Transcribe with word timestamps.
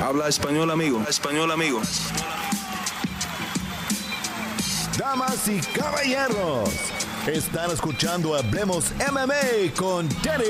Habla 0.00 0.28
español, 0.28 0.70
amigo. 0.70 1.02
Español, 1.08 1.50
amigo. 1.50 1.80
Damas 4.96 5.48
y 5.48 5.60
caballeros, 5.60 6.70
están 7.26 7.72
escuchando 7.72 8.36
Hablemos 8.36 8.92
MMA 9.10 9.74
con 9.76 10.08
Danny 10.22 10.44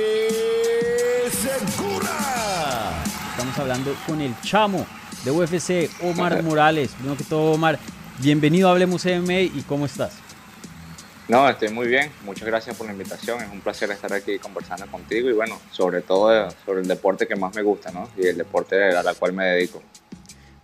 Segura. 1.30 3.03
Estamos 3.30 3.58
hablando 3.58 3.95
con 4.06 4.21
el 4.21 4.38
chamo 4.42 4.86
de 5.24 5.30
UFC, 5.30 5.90
Omar 6.02 6.42
Morales. 6.42 6.90
Primero 6.90 7.16
que 7.16 7.24
todo, 7.24 7.52
Omar, 7.52 7.78
bienvenido 8.18 8.68
a 8.68 8.72
Hablemos 8.72 9.06
MMA 9.06 9.40
y 9.40 9.64
¿cómo 9.66 9.86
estás? 9.86 10.27
No, 11.29 11.46
estoy 11.46 11.68
muy 11.68 11.86
bien. 11.88 12.10
Muchas 12.24 12.48
gracias 12.48 12.74
por 12.74 12.86
la 12.86 12.92
invitación. 12.92 13.42
Es 13.42 13.52
un 13.52 13.61
placer 13.61 13.90
estar 13.90 14.11
aquí 14.14 14.38
conversando 14.38 14.86
contigo 14.86 15.29
y 15.29 15.34
bueno, 15.34 15.61
sobre 15.70 16.00
todo 16.00 16.50
sobre 16.64 16.80
el 16.80 16.88
deporte 16.88 17.26
que 17.26 17.36
más 17.36 17.54
me 17.54 17.62
gusta, 17.62 17.93
¿no? 17.93 18.08
Y 18.16 18.26
el 18.26 18.38
deporte 18.38 18.96
a 18.96 19.02
la 19.02 19.12
cual 19.12 19.34
me 19.34 19.44
dedico. 19.44 19.82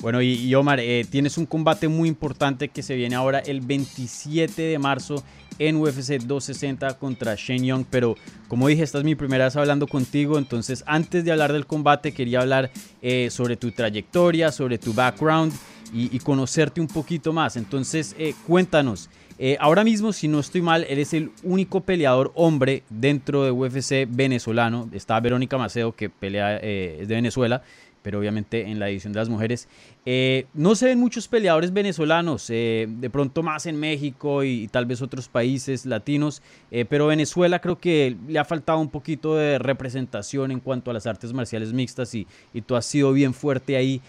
Bueno, 0.01 0.23
y, 0.23 0.55
Omar, 0.55 0.81
eh, 0.81 1.07
tienes 1.11 1.39
un 1.39 1.47
combate 1.47 1.89
muy 1.89 2.09
importante 2.09 2.69
que 2.69 2.83
se 2.83 2.95
viene 2.95 3.15
ahora 3.15 3.39
el 3.41 3.61
27 3.61 4.61
de 4.61 4.79
marzo 4.79 5.23
en 5.59 5.77
UFC 5.77 6.19
260 6.19 6.99
contra 6.99 7.35
Shane 7.37 7.67
Young, 7.67 7.85
pero 7.89 8.15
como 8.49 8.69
dije, 8.69 8.83
esta 8.83 8.99
es 8.99 9.05
mi 9.05 9.15
primera 9.15 9.45
vez 9.45 9.57
hablando 9.57 9.87
contigo, 9.87 10.37
entonces 10.37 10.83
antes 10.87 11.25
de 11.25 11.33
hablar 11.33 11.53
del 11.53 11.67
combate 11.67 12.13
quería 12.13 12.41
hablar 12.41 12.71
eh, 13.01 13.29
sobre 13.31 13.57
tu 13.57 13.71
trayectoria, 13.71 14.51
sobre 14.51 14.79
tu 14.79 14.93
background 14.93 15.53
y, 15.93 16.19
conocerte 16.19 16.81
un 16.81 16.89
poquito 16.89 17.33
más. 17.33 17.57
Entonces, 17.57 18.17
eh, 18.19 18.35
cuéntanos, 18.49 19.09
eh, 19.39 19.57
ahora 19.61 19.83
mismo, 19.83 20.13
si 20.13 20.29
no 20.29 20.39
estoy 20.39 20.63
mal, 20.63 20.87
él 20.89 20.99
es 20.99 21.13
el 21.13 21.31
único 21.43 21.81
peleador 21.81 22.33
hombre 22.35 22.85
dentro 22.89 23.45
de 23.45 23.51
UFC 23.51 24.07
venezolano. 24.09 24.89
Está 24.93 25.19
Verónica 25.21 25.59
Maceo, 25.59 25.93
que 25.93 26.09
pelea, 26.09 26.59
eh, 26.63 26.99
es 27.01 27.09
de 27.09 27.17
Venezuela, 27.17 27.63
pero 28.03 28.21
obviamente 28.21 28.71
en 28.71 28.79
la 28.79 28.89
edición 28.89 29.13
de 29.13 29.19
las 29.19 29.29
mujeres. 29.29 29.67
Eh, 30.07 30.47
no 30.55 30.75
se 30.77 30.87
ven 30.87 31.01
muchos 31.01 31.27
peleadores 31.27 31.73
venezolanos, 31.73 32.47
de 32.47 33.11
pronto 33.11 33.43
más 33.43 33.67
en 33.67 33.81
México 33.81 34.45
y, 34.45 34.69
tal 34.69 34.87
vez 34.87 35.01
otros 35.03 35.29
países 35.29 35.87
latinos, 35.87 36.43
pero 36.91 37.07
Venezuela 37.07 37.61
creo 37.61 37.79
que 37.79 38.15
le 38.29 38.39
ha 38.39 38.45
faltado 38.45 38.79
un 38.79 38.91
poquito 38.91 39.37
de 39.37 39.59
representación 39.59 40.51
en 40.51 40.61
cuanto 40.61 40.91
a 40.91 40.95
las 40.95 41.07
artes 41.07 41.33
marciales 41.33 41.73
mixtas 41.73 42.15
y, 42.15 42.27
y 42.53 42.61
tú 42.61 42.77
has 42.77 42.85
sido 42.85 43.11
bien 43.15 43.33
fuerte 43.33 43.75
ahí. 43.75 44.03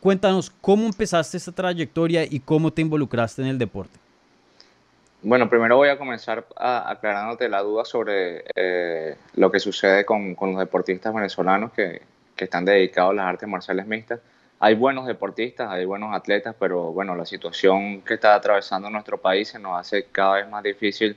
cuéntanos 0.00 0.50
cómo 0.60 0.84
empezaste 0.84 1.36
esta 1.36 1.52
trayectoria 1.52 2.24
y 2.24 2.40
cómo 2.40 2.72
te 2.72 2.82
involucraste 2.82 3.42
en 3.42 3.48
el 3.48 3.58
deporte. 3.58 4.05
Bueno, 5.28 5.50
primero 5.50 5.76
voy 5.76 5.88
a 5.88 5.98
comenzar 5.98 6.46
aclarándote 6.54 7.48
la 7.48 7.60
duda 7.60 7.84
sobre 7.84 8.44
eh, 8.54 9.16
lo 9.34 9.50
que 9.50 9.58
sucede 9.58 10.04
con, 10.04 10.36
los 10.40 10.56
deportistas 10.56 11.12
venezolanos 11.12 11.72
que, 11.72 12.00
están 12.36 12.64
dedicados 12.64 13.10
a 13.10 13.14
las 13.14 13.26
artes 13.26 13.48
marciales 13.48 13.88
mixtas. 13.88 14.20
Hay 14.60 14.76
buenos 14.76 15.04
deportistas, 15.04 15.68
hay 15.68 15.84
buenos 15.84 16.14
atletas, 16.14 16.54
pero 16.60 16.92
bueno, 16.92 17.16
la 17.16 17.26
situación 17.26 18.02
que 18.02 18.14
está 18.14 18.36
atravesando 18.36 18.88
nuestro 18.88 19.18
país 19.18 19.48
se 19.48 19.58
nos 19.58 19.76
hace 19.80 20.04
cada 20.04 20.36
vez 20.36 20.48
más 20.48 20.62
difícil 20.62 21.16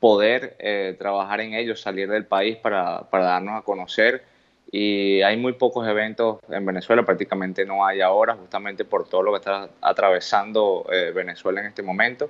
poder 0.00 0.56
eh, 0.58 0.96
trabajar 0.98 1.40
en 1.40 1.54
ellos, 1.54 1.80
salir 1.80 2.10
del 2.10 2.26
país 2.26 2.56
para, 2.56 3.06
darnos 3.12 3.60
a 3.60 3.62
conocer. 3.62 4.24
Y 4.72 5.22
hay 5.22 5.36
muy 5.36 5.52
pocos 5.52 5.86
eventos 5.86 6.40
en 6.48 6.66
Venezuela, 6.66 7.04
prácticamente 7.04 7.64
no 7.64 7.86
hay 7.86 8.00
ahora, 8.00 8.34
justamente 8.34 8.84
por 8.84 9.08
todo 9.08 9.22
lo 9.22 9.30
que 9.30 9.38
está 9.38 9.70
atravesando 9.80 10.84
eh, 10.90 11.12
Venezuela 11.14 11.60
en 11.60 11.68
este 11.68 11.84
momento. 11.84 12.28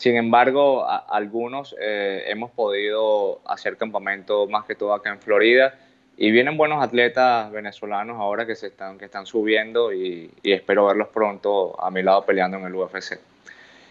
Sin 0.00 0.16
embargo, 0.16 0.88
algunos 0.88 1.76
eh, 1.78 2.24
hemos 2.28 2.50
podido 2.52 3.42
hacer 3.44 3.76
campamento 3.76 4.46
más 4.46 4.64
que 4.64 4.74
todo 4.74 4.94
acá 4.94 5.10
en 5.10 5.20
Florida 5.20 5.74
y 6.16 6.30
vienen 6.30 6.56
buenos 6.56 6.82
atletas 6.82 7.52
venezolanos 7.52 8.18
ahora 8.18 8.46
que 8.46 8.56
se 8.56 8.68
están, 8.68 8.96
que 8.96 9.04
están 9.04 9.26
subiendo 9.26 9.92
y, 9.92 10.32
espero 10.42 10.86
verlos 10.86 11.08
pronto 11.08 11.78
a 11.78 11.90
mi 11.90 12.02
lado 12.02 12.24
peleando 12.24 12.56
en 12.56 12.64
el 12.64 12.74
UFC. 12.74 13.20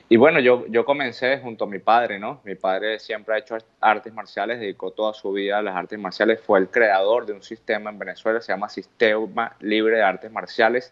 Y 0.10 0.18
bueno, 0.18 0.40
yo, 0.40 0.66
yo 0.70 0.84
comencé 0.84 1.38
junto 1.38 1.66
a 1.66 1.68
mi 1.68 1.78
padre, 1.78 2.18
¿no? 2.18 2.42
Mi 2.44 2.56
padre 2.56 2.98
siempre 2.98 3.36
ha 3.36 3.38
hecho 3.38 3.56
artes 3.80 4.12
marciales, 4.12 4.60
dedicó 4.60 4.90
toda 4.90 5.14
su 5.14 5.32
vida 5.32 5.60
a 5.60 5.62
las 5.62 5.76
artes 5.76 6.00
marciales, 6.00 6.42
fue 6.42 6.58
el 6.58 6.70
creador 6.70 7.28
de 7.28 7.34
un 7.34 7.44
sistema 7.44 7.92
en 7.92 8.00
Venezuela, 8.00 8.42
se 8.42 8.52
llama 8.52 8.68
Sistema 8.70 9.56
Libre 9.60 9.98
de 9.98 10.02
Artes 10.02 10.32
Marciales, 10.32 10.92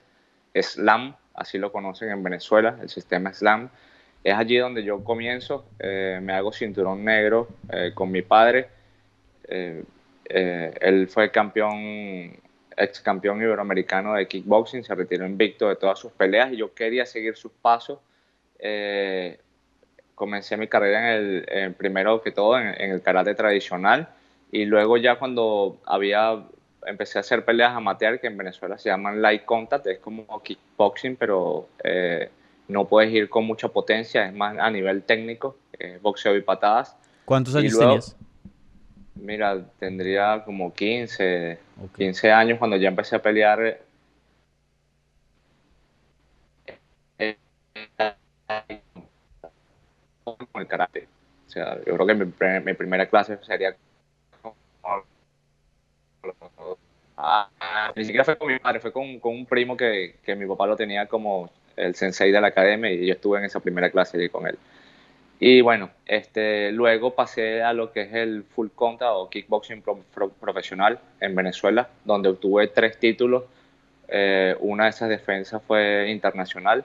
SLAM, 0.53 1.16
así 1.34 1.57
lo 1.57 1.72
conocen 1.72 2.11
en 2.11 2.22
Venezuela, 2.22 2.78
el 2.84 2.89
sistema 2.89 3.34
SLAM 3.34 3.72
es 4.23 4.33
allí 4.33 4.57
donde 4.57 4.83
yo 4.83 5.03
comienzo, 5.03 5.66
eh, 5.79 6.19
me 6.22 6.33
hago 6.33 6.51
cinturón 6.51 7.05
negro 7.05 7.47
eh, 7.72 7.91
con 7.94 8.11
mi 8.11 8.22
padre. 8.22 8.67
Eh, 9.47 9.83
él 10.29 11.07
fue 11.07 11.31
campeón, 11.31 12.33
ex 12.75 13.00
campeón 13.00 13.41
iberoamericano 13.41 14.16
de 14.16 14.28
kickboxing, 14.28 14.83
se 14.83 14.94
retiró 14.94 15.25
invicto 15.25 15.69
de 15.69 15.78
todas 15.78 15.97
sus 15.97 16.11
peleas 16.11 16.51
y 16.51 16.57
yo 16.57 16.73
quería 16.73 17.05
seguir 17.05 17.38
sus 17.38 17.51
pasos. 17.53 18.00
comencé 20.16 20.57
mi 20.57 20.67
carrera 20.67 21.16
en 21.16 21.45
el, 21.47 21.73
primero 21.75 22.22
que 22.22 22.31
todo 22.31 22.59
en, 22.59 22.67
en, 22.81 22.91
el 22.91 23.01
karate 23.01 23.35
tradicional 23.35 24.09
y 24.51 24.66
luego 24.66 24.97
ya 24.97 25.16
cuando 25.19 25.78
había 25.85 26.44
empecé 26.85 27.19
a 27.19 27.22
hacer 27.22 27.45
peleas 27.45 27.73
amateur 27.75 28.19
que 28.19 28.28
en 28.28 28.38
Venezuela 28.38 28.78
se 28.78 28.89
llaman 28.89 29.22
light 29.22 29.45
contact, 29.45 29.88
es 29.88 29.99
como 29.99 30.25
kickboxing 30.44 31.16
pero 31.16 31.69
no 32.67 32.85
puedes 32.85 33.13
ir 33.13 33.29
con 33.29 33.45
mucha 33.45 33.69
potencia, 33.69 34.28
es 34.28 34.33
más 34.33 34.57
a 34.57 34.69
nivel 34.69 35.03
técnico, 35.03 35.57
boxeo 36.01 36.35
y 36.35 36.41
patadas. 36.41 36.95
¿Cuántos 37.25 37.55
años 37.55 37.78
tenías? 37.78 38.16
Mira, 39.16 39.66
tendría 39.79 40.44
como 40.45 40.73
15, 40.73 41.57
15 41.95 42.31
años 42.31 42.59
cuando 42.59 42.78
ya 42.78 42.89
empecé 42.89 43.16
a 43.16 43.22
pelear. 43.22 43.79
Con 50.23 50.61
el 50.61 50.67
karate. 50.67 51.07
O 51.47 51.49
sea, 51.49 51.78
yo 51.85 51.95
creo 51.95 52.05
que 52.05 52.16
mi, 52.61 52.73
primera 52.73 53.07
clase 53.07 53.39
sería 53.44 53.75
ah, 57.17 57.49
ni 57.95 58.03
siquiera 58.03 58.25
fue 58.25 58.38
con 58.38 58.47
mi 58.49 58.59
padre, 58.59 58.79
fue 58.79 58.91
con, 58.91 59.19
con 59.19 59.34
un 59.34 59.45
primo 59.45 59.75
que, 59.75 60.17
que 60.23 60.35
mi 60.35 60.45
papá 60.45 60.67
lo 60.67 60.75
tenía 60.75 61.07
como 61.07 61.49
el 61.77 61.95
sensei 61.95 62.31
de 62.31 62.41
la 62.41 62.47
academia 62.47 62.91
y 62.91 63.05
yo 63.07 63.13
estuve 63.13 63.39
en 63.39 63.45
esa 63.45 63.59
primera 63.59 63.89
clase 63.89 64.17
allí 64.17 64.29
con 64.29 64.47
él. 64.47 64.57
Y 65.39 65.61
bueno, 65.61 65.91
este, 66.05 66.71
luego 66.71 67.13
pasé 67.13 67.61
a 67.61 67.73
lo 67.73 67.91
que 67.91 68.01
es 68.01 68.13
el 68.13 68.43
full 68.43 68.69
contact 68.73 69.11
o 69.13 69.29
kickboxing 69.29 69.83
profesional 70.39 70.99
en 71.21 71.35
Venezuela, 71.35 71.89
donde 72.05 72.29
obtuve 72.29 72.67
tres 72.67 72.97
títulos. 72.97 73.43
Eh, 74.07 74.55
una 74.59 74.85
de 74.85 74.89
esas 74.89 75.09
defensas 75.09 75.61
fue 75.61 76.09
internacional 76.09 76.83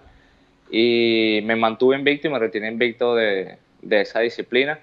y 0.71 1.41
me 1.45 1.57
mantuve 1.57 1.97
invicto 1.97 2.29
y 2.29 2.31
me 2.31 2.39
retiré 2.39 2.69
invicto 2.69 3.15
de, 3.15 3.57
de 3.81 4.01
esa 4.03 4.21
disciplina. 4.21 4.79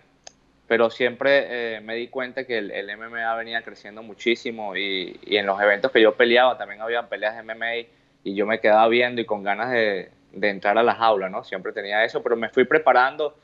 Pero 0.67 0.89
siempre 0.89 1.77
eh, 1.77 1.81
me 1.81 1.95
di 1.95 2.07
cuenta 2.07 2.45
que 2.45 2.59
el, 2.59 2.71
el, 2.71 2.95
MMA 2.95 3.35
venía 3.35 3.61
creciendo 3.63 4.03
muchísimo 4.03 4.75
y, 4.75 5.19
y, 5.25 5.37
en 5.37 5.47
los 5.47 5.59
eventos 5.59 5.91
que 5.91 5.99
yo 5.99 6.13
peleaba 6.15 6.59
también 6.59 6.81
había 6.81 7.09
peleas 7.09 7.35
de 7.35 7.41
MMA 7.41 7.87
y 8.23 8.35
yo 8.35 8.45
me 8.45 8.59
quedaba 8.59 8.87
viendo 8.87 9.21
y 9.21 9.25
con 9.25 9.43
ganas 9.43 9.71
de, 9.71 10.09
de 10.31 10.49
entrar 10.49 10.77
a 10.77 10.83
las 10.83 10.99
aulas, 10.99 11.31
¿no? 11.31 11.43
Siempre 11.43 11.71
tenía 11.71 12.03
eso, 12.03 12.21
pero 12.21 12.35
me 12.35 12.49
fui 12.49 12.65
preparando, 12.65 13.35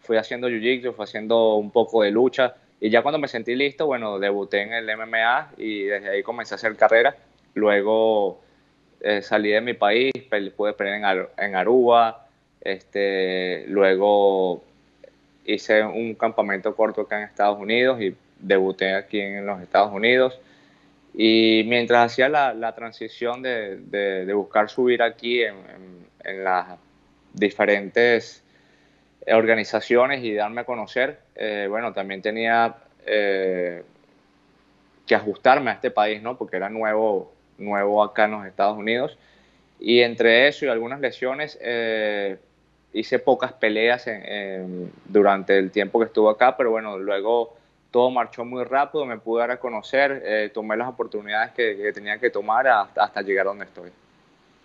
fui 0.00 0.16
haciendo 0.16 0.48
jiu-jitsu, 0.48 0.94
fui 0.94 1.04
haciendo 1.04 1.54
un 1.56 1.70
poco 1.70 2.02
de 2.02 2.10
lucha 2.10 2.54
y 2.80 2.90
ya 2.90 3.02
cuando 3.02 3.20
me 3.20 3.28
sentí 3.28 3.54
listo, 3.54 3.86
bueno, 3.86 4.18
debuté 4.18 4.62
en 4.62 4.72
el 4.72 4.90
MMA 4.96 5.52
y 5.56 5.84
desde 5.84 6.08
ahí 6.10 6.22
comencé 6.24 6.54
a 6.54 6.56
hacer 6.56 6.74
carrera. 6.74 7.14
Luego 7.54 8.40
eh, 9.00 9.22
salí 9.22 9.50
de 9.50 9.60
mi 9.60 9.74
país, 9.74 10.12
pude 10.56 10.72
pelear 10.72 11.30
en, 11.38 11.44
en 11.44 11.54
Aruba, 11.54 12.26
este, 12.60 13.64
luego 13.68 14.64
hice 15.44 15.84
un 15.84 16.14
campamento 16.14 16.74
corto 16.74 17.02
acá 17.02 17.18
en 17.18 17.28
Estados 17.28 17.58
Unidos 17.60 18.00
y 18.00 18.16
debuté 18.38 18.94
aquí 18.94 19.20
en 19.20 19.46
los 19.46 19.60
Estados 19.62 19.92
Unidos. 19.92 20.40
Y 21.14 21.64
mientras 21.66 22.12
hacía 22.12 22.28
la, 22.28 22.74
transición 22.74 23.42
de, 23.42 24.32
buscar 24.34 24.70
subir 24.70 25.02
aquí 25.02 25.42
en, 25.42 25.56
en, 26.24 26.44
las 26.44 26.78
diferentes 27.34 28.42
organizaciones 29.30 30.24
y 30.24 30.34
darme 30.34 30.62
a 30.62 30.64
conocer, 30.64 31.18
eh, 31.36 31.66
bueno, 31.68 31.92
también 31.92 32.22
tenía 32.22 32.74
eh, 33.06 33.82
que 35.06 35.14
ajustarme 35.14 35.70
a 35.70 35.74
este 35.74 35.90
país, 35.90 36.22
¿no? 36.22 36.36
Porque 36.36 36.56
era 36.56 36.68
nuevo, 36.68 37.32
nuevo 37.58 38.02
acá 38.02 38.24
en 38.24 38.30
los 38.32 38.46
Estados 38.46 38.78
Unidos. 38.78 39.18
Y 39.78 40.00
entre 40.00 40.48
eso 40.48 40.64
y 40.64 40.68
algunas 40.68 41.00
lesiones, 41.00 41.58
eh, 41.60 42.38
hice 42.92 43.18
pocas 43.18 43.52
peleas 43.52 44.06
durante 45.06 45.58
el 45.58 45.70
tiempo 45.70 45.98
que 45.98 46.06
estuve 46.06 46.30
acá, 46.30 46.56
pero 46.56 46.70
bueno, 46.70 46.98
luego 46.98 47.56
todo 47.92 48.10
marchó 48.10 48.44
muy 48.44 48.64
rápido, 48.64 49.06
me 49.06 49.18
pude 49.18 49.42
dar 49.42 49.52
a 49.52 49.60
conocer, 49.60 50.22
eh, 50.24 50.50
tomé 50.52 50.76
las 50.76 50.88
oportunidades 50.88 51.52
que, 51.52 51.92
tenía 51.94 52.18
que 52.18 52.30
tomar 52.30 52.66
hasta, 52.66 53.04
hasta, 53.04 53.22
llegar 53.22 53.46
donde 53.46 53.66
estoy. 53.66 53.90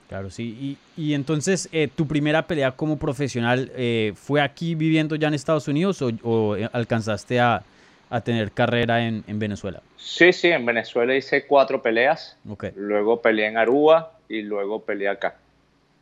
Claro, 0.08 0.30
sí. 0.32 0.78
Y, 0.96 1.14
entonces, 1.14 1.68
eh, 1.74 1.90
¿tu 1.94 2.08
primera 2.08 2.48
pelea 2.48 2.72
como 2.72 2.98
profesional 2.98 3.70
eh, 3.76 4.14
fue 4.16 4.42
aquí 4.42 4.74
viviendo 4.74 5.16
ya 5.18 5.28
en 5.28 5.34
Estados 5.34 5.68
Unidos 5.68 6.02
o, 6.02 6.56
alcanzaste 6.72 7.42
a, 7.42 7.62
a 8.10 8.22
tener 8.22 8.52
carrera 8.52 9.06
en, 9.06 9.24
Venezuela. 9.28 9.82
Sí, 9.98 10.32
sí, 10.32 10.48
en 10.48 10.66
Venezuela 10.66 11.16
hice 11.16 11.46
cuatro 11.46 11.82
peleas. 11.82 12.38
Okay. 12.48 12.72
Luego 12.76 13.22
peleé 13.22 13.48
en 13.48 13.58
Aruba 13.58 14.14
y 14.30 14.42
luego 14.42 14.82
peleé 14.84 15.10
acá. 15.10 15.36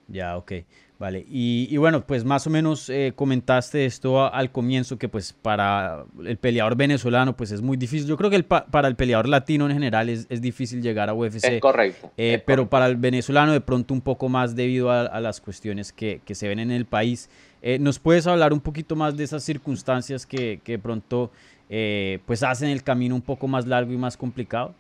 Ya, 0.08 0.38
ok. 0.38 0.54
Vale, 0.98 1.26
y, 1.28 1.76
bueno, 1.76 2.08
pues 2.08 2.24
más 2.24 2.48
o 2.48 2.50
menos 2.50 2.90
eh, 2.90 3.12
comentaste 3.14 3.84
esto 3.84 4.34
al 4.34 4.50
comienzo, 4.52 4.98
que 4.98 5.10
pues 5.10 5.34
para 5.34 6.06
el 6.24 6.38
peleador 6.38 6.78
venezolano 6.78 7.36
pues 7.36 7.52
es 7.52 7.62
muy 7.62 7.76
difícil. 7.76 8.08
Yo 8.08 8.16
creo 8.16 8.30
que 8.30 8.38
el 8.38 8.46
para 8.46 8.88
el 8.88 8.96
peleador 8.96 9.28
latino 9.28 9.66
en 9.66 9.74
general 9.74 10.08
es, 10.08 10.42
difícil 10.42 10.82
llegar 10.82 11.10
a 11.10 11.14
UFC. 11.14 11.44
Es 11.44 11.60
correcto. 11.60 12.12
Eh, 12.16 12.42
pero 12.46 12.70
para 12.70 12.88
el 12.88 12.96
venezolano 12.96 13.52
de 13.52 13.60
pronto 13.60 13.94
un 13.94 14.00
poco 14.00 14.30
más 14.30 14.56
debido 14.56 14.90
a, 14.90 15.20
las 15.20 15.42
cuestiones 15.42 15.92
que, 15.92 16.22
se 16.32 16.48
ven 16.48 16.60
en 16.60 16.72
el 16.72 16.86
país. 16.86 17.30
Eh, 17.62 17.78
¿Nos 17.78 18.00
puedes 18.00 18.26
hablar 18.26 18.54
un 18.54 18.62
poquito 18.62 18.96
más 18.96 19.18
de 19.18 19.26
esas 19.26 19.44
circunstancias 19.44 20.26
que, 20.26 20.62
que 20.64 20.80
pronto 20.80 21.30
pues 21.68 22.42
hacen 22.42 22.70
el 22.70 22.84
camino 22.84 23.16
un 23.16 23.22
poco 23.22 23.50
más 23.50 23.68
largo 23.68 23.92
y 23.92 23.98
más 23.98 24.16
complicado? 24.16 24.74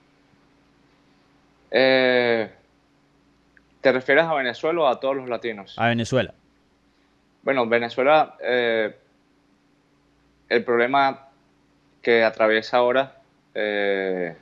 Eh 1.72 2.50
¿Te 3.85 3.91
refieres 3.91 4.23
a 4.23 4.33
Venezuela 4.33 4.81
o 4.81 4.87
a 4.87 4.99
todos 4.99 5.15
los 5.15 5.29
latinos? 5.29 5.75
A 5.77 5.89
Venezuela. 5.89 6.33
Bueno, 7.43 7.67
Venezuela, 7.67 8.35
eh, 8.41 8.95
el 10.49 10.63
problema 10.63 11.27
que 12.01 12.23
atraviesa 12.23 12.77
ahora 12.77 13.17
eh, 13.53 14.35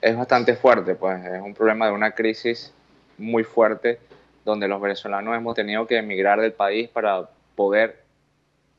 es 0.00 0.16
bastante 0.16 0.56
fuerte, 0.56 0.94
pues 0.94 1.22
es 1.22 1.42
un 1.42 1.52
problema 1.52 1.84
de 1.84 1.92
una 1.92 2.12
crisis 2.12 2.72
muy 3.18 3.44
fuerte 3.44 4.00
donde 4.46 4.66
los 4.66 4.80
venezolanos 4.80 5.36
hemos 5.36 5.54
tenido 5.54 5.86
que 5.86 5.98
emigrar 5.98 6.40
del 6.40 6.54
país 6.54 6.88
para 6.88 7.28
poder 7.56 8.04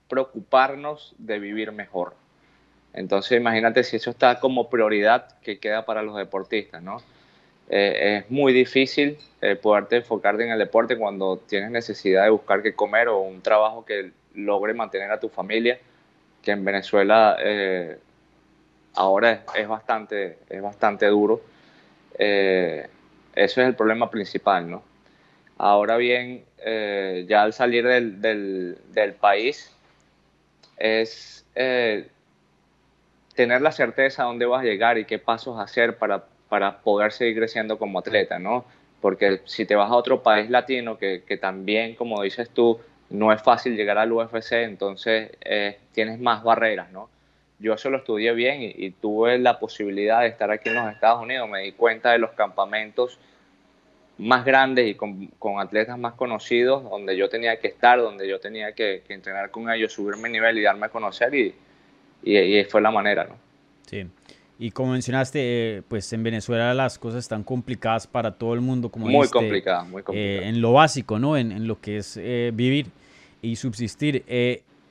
preocuparnos 0.10 1.14
de 1.20 1.38
vivir 1.38 1.72
mejor. 1.72 2.16
Entonces 2.94 3.40
imagínate 3.40 3.84
si 3.84 3.98
eso 3.98 4.10
está 4.10 4.40
como 4.40 4.72
prioridad 4.72 5.38
que 5.42 5.60
queda 5.60 5.86
para 5.86 6.02
los 6.02 6.18
deportistas, 6.18 6.82
¿no? 6.82 7.04
Eh, 7.70 8.18
es 8.18 8.32
muy 8.32 8.54
difícil 8.54 9.18
eh, 9.42 9.56
poderte 9.56 9.98
enfocarte 9.98 10.44
en 10.44 10.52
el 10.52 10.60
deporte 10.60 10.98
cuando 10.98 11.38
tienes 11.38 11.72
necesidad 11.72 12.24
de 12.24 12.30
buscar 12.30 12.62
qué 12.62 12.76
comer 12.76 13.08
o 13.08 13.22
un 13.22 13.42
trabajo 13.42 13.84
que 13.84 14.12
logre 14.36 14.74
mantener 14.74 15.12
a 15.12 15.20
tu 15.20 15.30
familia, 15.30 15.80
que 16.44 16.52
en 16.52 16.64
Venezuela 16.64 17.38
eh, 17.40 17.98
ahora 18.94 19.44
es, 19.56 19.68
bastante, 19.68 20.38
es 20.50 20.62
bastante 20.62 21.08
duro. 21.08 21.42
eso 22.18 22.88
es 23.36 23.58
el 23.58 23.76
problema 23.76 24.10
principal, 24.10 24.70
¿no? 24.70 24.84
Ahora 25.58 25.98
bien, 25.98 26.44
ya 27.28 27.44
al 27.44 27.54
salir 27.54 27.88
del, 27.88 28.22
del, 28.22 28.78
del 28.92 29.14
país, 29.14 29.74
es 30.78 31.46
tener 31.54 32.12
la 33.62 33.72
certeza 33.72 34.24
de 34.24 34.28
dónde 34.28 34.46
vas 34.46 34.62
a 34.62 34.66
llegar 34.66 34.98
y 34.98 35.06
qué 35.06 35.18
pasos 35.18 35.58
hacer 35.60 35.98
para 35.98 36.26
para 36.56 36.78
poder 36.78 37.12
seguir 37.12 37.36
creciendo 37.36 37.78
como 37.78 38.00
atleta, 38.00 38.40
¿no? 38.40 38.64
Porque 39.02 39.42
si 39.44 39.66
te 39.66 39.76
vas 39.76 39.92
a 39.92 39.96
otro 39.96 40.24
país 40.24 40.50
latino, 40.50 40.98
que, 40.98 41.22
que 41.28 41.36
también, 41.36 41.96
como 41.96 42.22
dices 42.22 42.50
tú, 42.50 42.80
no 43.10 43.34
es 43.34 43.42
fácil 43.44 43.76
llegar 43.76 43.98
al 43.98 44.14
UFC, 44.14 44.54
entonces 44.54 45.32
eh, 45.42 45.78
tienes 45.92 46.18
más 46.18 46.44
barreras, 46.44 46.94
¿no? 46.94 47.10
Yo 47.60 47.74
eso 47.74 47.90
lo 47.90 47.98
estudié 47.98 48.32
bien 48.32 48.60
y, 48.62 48.92
tuve 48.92 49.38
la 49.38 49.60
posibilidad 49.60 50.22
de 50.22 50.28
estar 50.28 50.50
aquí 50.50 50.70
en 50.70 50.76
los 50.76 50.94
Estados 50.94 51.22
Unidos, 51.22 51.50
me 51.50 51.60
di 51.60 51.74
cuenta 51.74 52.14
de 52.14 52.20
los 52.20 52.32
campamentos 52.32 53.20
más 54.18 54.46
grandes 54.46 54.88
y 54.88 54.96
con, 54.96 55.28
con 55.38 55.60
atletas 55.60 56.00
más 56.00 56.14
conocidos, 56.14 56.86
donde 56.90 57.18
yo 57.18 57.28
tenía 57.28 57.60
que 57.60 57.68
estar, 57.68 58.00
donde 58.00 58.30
yo 58.30 58.40
tenía 58.40 58.72
que, 58.72 59.04
que 59.06 59.14
entrenar 59.14 59.52
con 59.52 59.70
ellos, 59.70 59.92
subir 59.92 60.16
mi 60.16 60.30
nivel 60.30 60.58
y 60.58 60.62
darme 60.62 60.86
a 60.86 60.90
conocer 60.90 61.36
y, 61.36 61.54
y, 62.24 62.38
y 62.38 62.64
fue 62.64 62.82
la 62.82 62.92
manera, 62.92 63.26
¿no? 63.26 63.36
Sí. 63.88 64.08
Y 64.58 64.72
como 64.72 64.94
mencionaste, 64.94 65.40
eh, 65.78 65.82
pues 65.88 66.12
en 66.14 66.24
Venezuela 66.24 66.74
las 66.74 66.98
cosas 66.98 67.20
están 67.20 67.44
complicadas 67.44 68.08
para 68.08 68.32
todo 68.32 68.54
el 68.54 68.62
mundo, 68.62 68.90
como 68.90 69.08
muy 69.08 69.28
complicadas, 69.28 69.88
muy 69.88 70.02
complicadas. 70.02 70.44
Eh, 70.44 70.48
en 70.48 70.62
lo 70.62 70.74
básico, 70.74 71.20
¿no? 71.20 71.36
En, 71.36 71.52
en 71.52 71.68
lo 71.68 71.82
que 71.82 71.98
es 71.98 72.18
eh, 72.18 72.52
vivir 72.54 72.88
y 73.42 73.58
subsistir. 73.58 74.24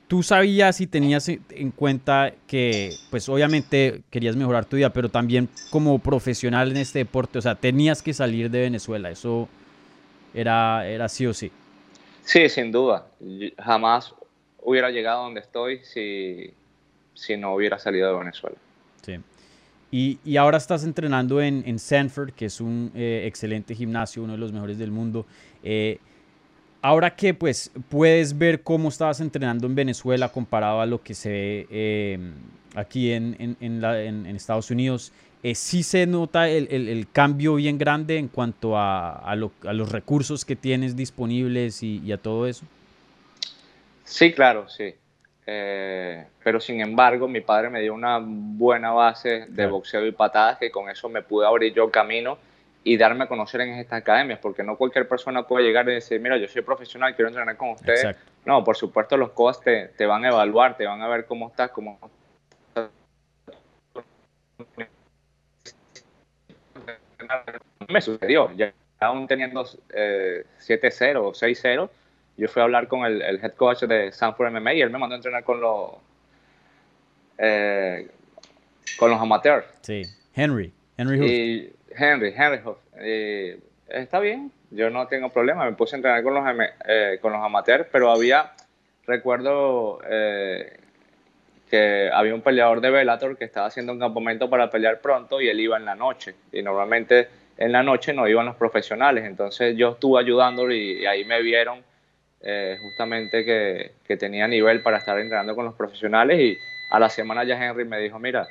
¿Tú 0.07 0.21
sabías 0.21 0.81
y 0.81 0.87
tenías 0.87 1.27
en 1.29 1.71
cuenta 1.71 2.31
que, 2.45 2.91
pues 3.09 3.27
obviamente 3.27 4.03
querías 4.11 4.35
mejorar 4.35 4.65
tu 4.65 4.75
vida, 4.75 4.93
pero 4.93 5.09
también 5.09 5.49
como 5.71 5.97
profesional 5.97 6.69
en 6.69 6.77
este 6.77 6.99
deporte, 6.99 7.39
o 7.39 7.41
sea, 7.41 7.55
tenías 7.55 8.03
que 8.03 8.13
salir 8.13 8.51
de 8.51 8.61
Venezuela, 8.61 9.09
eso 9.09 9.49
era, 10.31 10.87
era 10.87 11.09
sí 11.09 11.25
o 11.25 11.33
sí? 11.33 11.51
Sí, 12.21 12.47
sin 12.49 12.71
duda. 12.71 13.07
Jamás 13.57 14.13
hubiera 14.61 14.91
llegado 14.91 15.23
donde 15.23 15.39
estoy 15.39 15.79
si, 15.83 16.53
si 17.15 17.35
no 17.35 17.55
hubiera 17.55 17.79
salido 17.79 18.11
de 18.11 18.19
Venezuela. 18.19 18.57
Sí. 19.01 19.19
Y, 19.97 20.35
ahora 20.35 20.57
estás 20.57 20.83
entrenando 20.83 21.41
en, 21.41 21.79
Sanford, 21.79 22.31
que 22.33 22.47
es 22.47 22.59
un 22.59 22.91
eh, 22.95 23.23
excelente 23.25 23.73
gimnasio, 23.73 24.23
uno 24.23 24.33
de 24.33 24.39
los 24.39 24.51
mejores 24.51 24.77
del 24.77 24.91
mundo. 24.91 25.25
Eh, 25.63 25.99
ahora 26.81 27.15
que 27.15 27.33
pues 27.33 27.71
puedes 27.87 28.37
ver 28.37 28.61
cómo 28.61 28.89
estabas 28.89 29.21
entrenando 29.21 29.67
en 29.67 29.73
Venezuela 29.73 30.27
comparado 30.27 30.81
a 30.81 30.85
lo 30.85 31.01
que 31.01 31.13
se 31.13 31.29
ve 31.29 31.67
eh, 31.69 32.19
aquí 32.75 33.13
en, 33.13 33.55
Estados 34.35 34.69
Unidos, 34.69 35.13
sí 35.53 35.81
se 35.81 36.05
nota 36.05 36.49
el, 36.49 37.07
cambio 37.13 37.55
bien 37.55 37.77
grande 37.77 38.17
en 38.17 38.27
cuanto 38.27 38.77
a, 38.77 39.33
los 39.37 39.91
recursos 39.93 40.43
que 40.43 40.57
tienes 40.57 40.97
disponibles 40.97 41.81
y 41.83 42.11
a 42.11 42.17
todo 42.17 42.47
eso. 42.47 42.65
Sí, 44.03 44.33
claro, 44.33 44.67
sí. 44.67 44.95
Eh, 45.47 46.25
pero 46.43 46.59
sin 46.59 46.81
embargo, 46.81 47.27
mi 47.27 47.41
padre 47.41 47.69
me 47.69 47.81
dio 47.81 47.93
una 47.93 48.19
buena 48.21 48.91
base 48.91 49.45
de 49.47 49.67
boxeo 49.67 50.05
y 50.05 50.11
patadas 50.11 50.57
que 50.57 50.71
con 50.71 50.89
eso 50.89 51.07
me 51.07 51.21
pude 51.21 51.45
abrir 51.45 51.73
yo 51.73 51.91
camino 51.91 52.37
y 52.83 52.97
darme 52.97 53.25
a 53.25 53.27
conocer 53.27 53.61
en 53.61 53.73
estas 53.73 54.01
academias, 54.01 54.39
porque 54.39 54.63
no 54.63 54.75
cualquier 54.75 55.07
persona 55.07 55.43
puede 55.43 55.65
llegar 55.65 55.89
y 55.89 55.93
decir, 55.93 56.19
mira, 56.19 56.37
yo 56.37 56.47
soy 56.47 56.61
profesional, 56.61 57.15
quiero 57.15 57.29
entrenar 57.29 57.57
con 57.57 57.69
ustedes. 57.69 58.15
No, 58.45 58.63
por 58.63 58.75
supuesto 58.75 59.17
los 59.17 59.31
coaches 59.31 59.63
te, 59.63 59.87
te, 59.97 60.05
van 60.05 60.23
a 60.23 60.29
evaluar, 60.29 60.77
te 60.77 60.85
van 60.85 61.01
a 61.01 61.07
ver 61.07 61.25
cómo 61.25 61.47
estás, 61.47 61.71
cómo 61.71 61.99
me 67.87 68.01
sucedió, 68.01 68.51
ya 68.55 68.71
aún 68.99 69.27
teniendo 69.27 69.65
eh, 69.93 70.45
7-0 70.59 71.17
o 71.17 71.31
6-0, 71.33 71.89
yo 72.37 72.47
fui 72.47 72.61
a 72.61 72.65
hablar 72.65 72.87
con 72.87 73.05
el, 73.05 73.21
head 73.21 73.53
coach 73.53 73.83
de 73.83 74.11
Sanford 74.11 74.51
MMA 74.51 74.73
y 74.73 74.81
él 74.81 74.89
me 74.89 74.99
mandó 74.99 75.15
a 75.15 75.17
entrenar 75.17 75.43
con 75.43 75.61
los 75.61 75.91
eh, 77.37 78.07
con 78.97 79.09
los 79.09 79.19
amateurs. 79.19 79.65
Sí, 79.81 80.03
Henry, 80.33 80.73
Henry 80.97 81.19
Huff. 81.19 81.25
Y 81.25 81.73
Henry, 81.95 82.33
Henry 82.35 82.59
Huff. 82.63 82.77
está 83.89 84.19
bien, 84.19 84.51
yo 84.71 84.89
no 84.89 85.07
tengo 85.07 85.29
problema, 85.29 85.65
me 85.65 85.73
puse 85.73 85.95
a 85.95 85.97
entrenar 85.97 86.23
con 86.23 86.33
los, 86.33 86.43
eh, 86.87 87.19
con 87.21 87.31
los 87.31 87.41
amateurs, 87.41 87.87
pero 87.91 88.11
había, 88.11 88.51
recuerdo 89.05 89.99
eh, 90.07 90.79
que 91.69 92.09
había 92.13 92.35
un 92.35 92.41
peleador 92.41 92.81
de 92.81 92.89
Bellator 92.89 93.37
que 93.37 93.45
estaba 93.45 93.67
haciendo 93.67 93.93
un 93.93 93.99
campamento 93.99 94.49
para 94.49 94.69
pelear 94.69 94.99
pronto 94.99 95.41
y 95.41 95.47
él 95.47 95.59
iba 95.59 95.77
en 95.77 95.85
la 95.85 95.95
noche. 95.95 96.35
Y 96.51 96.61
normalmente 96.61 97.27
en 97.57 97.71
la 97.71 97.83
noche 97.83 98.13
no 98.13 98.27
iban 98.27 98.45
los 98.45 98.55
profesionales, 98.55 99.23
entonces 99.25 99.77
yo 99.77 99.91
estuve 99.91 100.19
ayudándolo 100.19 100.73
y 100.73 101.05
ahí 101.05 101.23
me 101.25 101.41
vieron 101.41 101.83
eh, 102.45 102.77
justamente 102.79 103.43
que, 103.43 103.93
que, 104.07 104.17
tenía 104.17 104.47
nivel 104.47 104.81
para 104.81 104.99
estar 104.99 105.17
entrenando 105.17 105.55
con 105.55 105.65
los 105.65 105.73
profesionales 105.73 106.39
y 106.39 106.57
a 106.91 106.99
la 106.99 107.09
semana 107.09 107.43
ya 107.43 107.61
Henry 107.63 107.85
me 107.85 107.99
dijo, 107.99 108.19
mira, 108.19 108.47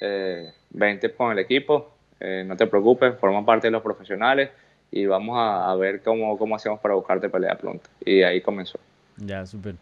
eh, 0.00 0.52
vente 0.68 1.10
con 1.10 1.32
el 1.32 1.38
equipo, 1.38 1.90
eh, 2.20 2.44
no 2.46 2.54
te 2.54 2.66
preocupes, 2.66 3.16
forma 3.18 3.44
parte 3.44 3.68
de 3.68 3.70
los 3.70 3.82
profesionales 3.82 4.50
y 4.90 5.06
vamos 5.06 5.36
a, 5.38 5.74
ver 5.76 6.02
cómo, 6.02 6.36
cómo 6.36 6.54
hacemos 6.56 6.80
para 6.80 6.94
buscarte 6.94 7.30
pelea 7.30 7.56
pronto. 7.56 7.88
Y 8.04 8.22
ahí 8.22 8.42
comenzó. 8.42 8.78
Ya, 9.16 9.46
súper. 9.46 9.76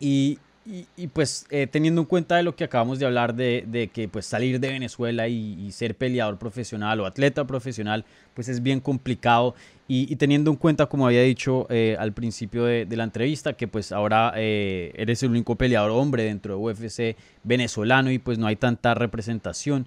Y, 0.00 0.38
y, 0.66 1.06
pues 1.08 1.46
eh, 1.50 1.68
teniendo 1.68 2.00
en 2.00 2.06
cuenta 2.06 2.36
de 2.36 2.42
lo 2.42 2.56
que 2.56 2.64
acabamos 2.64 2.98
de 2.98 3.06
hablar 3.06 3.34
de, 3.34 3.64
de 3.68 3.86
que 3.86 4.08
pues 4.08 4.26
salir 4.26 4.58
de 4.58 4.68
Venezuela 4.68 5.28
y, 5.28 5.70
ser 5.70 5.94
peleador 5.94 6.38
profesional 6.38 7.00
o 7.00 7.06
atleta 7.06 7.46
profesional 7.46 8.04
pues 8.34 8.48
es 8.48 8.62
bien 8.62 8.80
complicado. 8.80 9.54
Y, 9.88 10.16
teniendo 10.16 10.50
en 10.50 10.56
cuenta 10.56 10.86
como 10.86 11.06
había 11.06 11.22
dicho 11.22 11.68
eh, 11.70 11.96
al 11.98 12.12
principio 12.12 12.64
de, 12.64 12.86
la 12.90 13.04
entrevista 13.04 13.52
que 13.52 13.68
pues 13.68 13.92
ahora 13.92 14.32
eh, 14.36 14.92
eres 14.96 15.22
el 15.22 15.30
único 15.30 15.54
peleador 15.54 15.92
hombre 15.92 16.24
dentro 16.24 16.56
de 16.56 16.60
UFC 16.60 17.16
venezolano 17.44 18.10
y 18.10 18.18
pues 18.18 18.36
no 18.38 18.48
hay 18.48 18.56
tanta 18.56 18.94
representación 18.94 19.86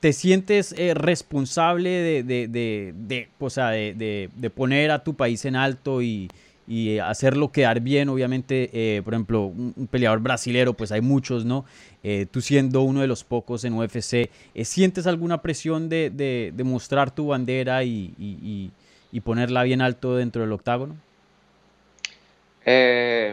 ¿Te 0.00 0.14
sientes 0.14 0.74
responsable 0.94 1.90
de, 1.90 2.22
de, 2.22 2.48
de, 2.48 2.94
de, 2.96 3.28
o 3.38 3.50
sea, 3.50 3.68
de, 3.68 4.52
poner 4.56 4.90
a 4.90 5.04
tu 5.04 5.14
país 5.14 5.44
en 5.44 5.54
alto 5.54 6.02
y, 6.02 6.28
y 6.70 7.00
hacerlo 7.00 7.50
quedar 7.50 7.80
bien, 7.80 8.08
obviamente, 8.10 8.70
eh, 8.72 9.02
por 9.02 9.12
ejemplo, 9.12 9.46
un, 9.46 9.88
peleador 9.90 10.20
brasilero, 10.20 10.72
pues 10.72 10.92
hay 10.92 11.00
muchos, 11.00 11.44
¿no? 11.44 11.64
Eh, 12.04 12.26
tú 12.30 12.40
siendo 12.40 12.82
uno 12.82 13.00
de 13.00 13.08
los 13.08 13.24
pocos 13.24 13.64
en 13.64 13.72
UFC, 13.72 14.30
eh, 14.54 14.64
¿sientes 14.64 15.08
alguna 15.08 15.42
presión 15.42 15.88
de, 15.88 16.10
de, 16.10 16.64
mostrar 16.64 17.10
tu 17.12 17.26
bandera 17.26 17.82
y, 17.82 18.14
y, 18.16 19.20
ponerla 19.22 19.64
bien 19.64 19.80
alto 19.80 20.14
dentro 20.14 20.42
del 20.42 20.52
octágono? 20.52 20.94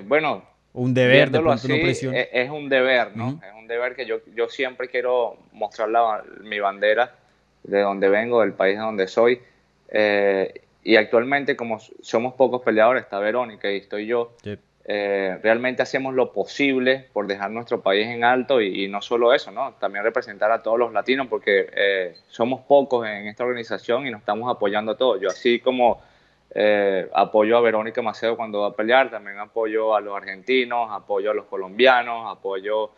bueno, 0.08 0.44
un 0.74 0.96
deber 0.96 1.29
de 1.29 1.39
pronto 1.39 1.67
no 1.67 1.75
así, 1.75 1.84
presión. 1.84 2.15
es, 2.15 2.29
es 2.32 2.50
un 2.50 2.70
deber, 2.70 3.15
¿no? 3.15 3.39
Es 3.48 3.53
un 3.56 3.67
deber 3.67 3.96
que 3.96 4.08
yo, 4.08 4.17
yo 4.34 4.50
siempre 4.50 4.89
quiero 4.89 5.38
mostrar 5.51 5.89
la- 5.89 6.24
mi 6.41 6.60
bandera 6.60 7.13
de 7.62 7.82
donde 7.82 8.10
vengo, 8.10 8.41
del 8.41 8.53
país 8.53 8.77
de 8.77 8.82
donde 8.82 9.08
soy. 9.08 9.39
Eh, 9.89 10.62
y 10.91 10.96
actualmente, 10.96 11.56
como 11.56 11.79
somos 12.01 12.34
pocos 12.36 12.62
peleadores, 12.62 13.03
está 13.03 13.20
Verónica 13.20 13.70
y 13.72 13.77
estoy 13.77 14.06
yo, 14.08 14.32
eh, 14.86 15.38
realmente 15.44 15.82
hacemos 15.82 16.13
lo 16.13 16.32
posible 16.32 17.08
por 17.12 17.27
dejar 17.27 17.51
nuestro 17.51 17.82
país 17.82 18.08
en 18.08 18.24
alto 18.24 18.62
y, 18.62 18.86
y 18.86 18.88
no 18.88 19.01
solo 19.01 19.34
eso, 19.34 19.51
¿no? 19.51 19.74
También 19.74 20.06
representar 20.06 20.50
a 20.51 20.63
todos 20.63 20.79
los 20.79 20.94
latinos 20.94 21.27
porque 21.27 21.67
eh, 21.75 22.15
somos 22.29 22.62
pocos 22.62 23.06
en 23.06 23.27
esta 23.27 23.44
organización 23.44 24.08
y 24.08 24.12
nos 24.12 24.22
estamos 24.22 24.50
apoyando 24.50 24.94
a 24.94 24.98
todos. 24.98 25.20
Yo 25.20 25.27
así 25.27 25.60
como 25.60 26.01
eh, 26.56 27.10
apoyo 27.13 27.58
a 27.58 27.62
Verónica 27.62 28.01
Macedo 28.01 28.38
cuando 28.38 28.62
va 28.62 28.67
a 28.67 28.75
pelear, 28.75 29.12
también 29.12 29.38
apoyo 29.39 29.94
a 29.94 30.00
los 30.00 30.15
argentinos, 30.15 30.88
apoyo 30.91 31.32
a 31.32 31.34
los 31.34 31.46
colombianos, 31.48 32.32
apoyo 32.32 32.91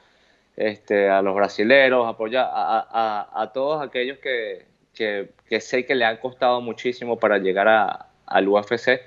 este, 0.55 1.09
a 1.09 1.23
los 1.23 1.33
brasileros, 1.33 2.07
apoyo 2.07 2.39
a, 2.39 2.43
a- 2.43 2.87
a- 3.31 3.41
a 3.41 3.51
todos 3.51 3.81
aquellos 3.81 4.19
que, 4.19 4.65
que- 4.99 5.29
que 5.47 5.61
sé 5.61 5.85
que 5.85 5.95
le 5.95 6.03
han 6.05 6.17
costado 6.17 6.59
muchísimo 6.61 7.17
para 7.17 7.37
llegar 7.39 7.67
a- 7.69 8.05
al 8.27 8.47
UFC 8.49 8.99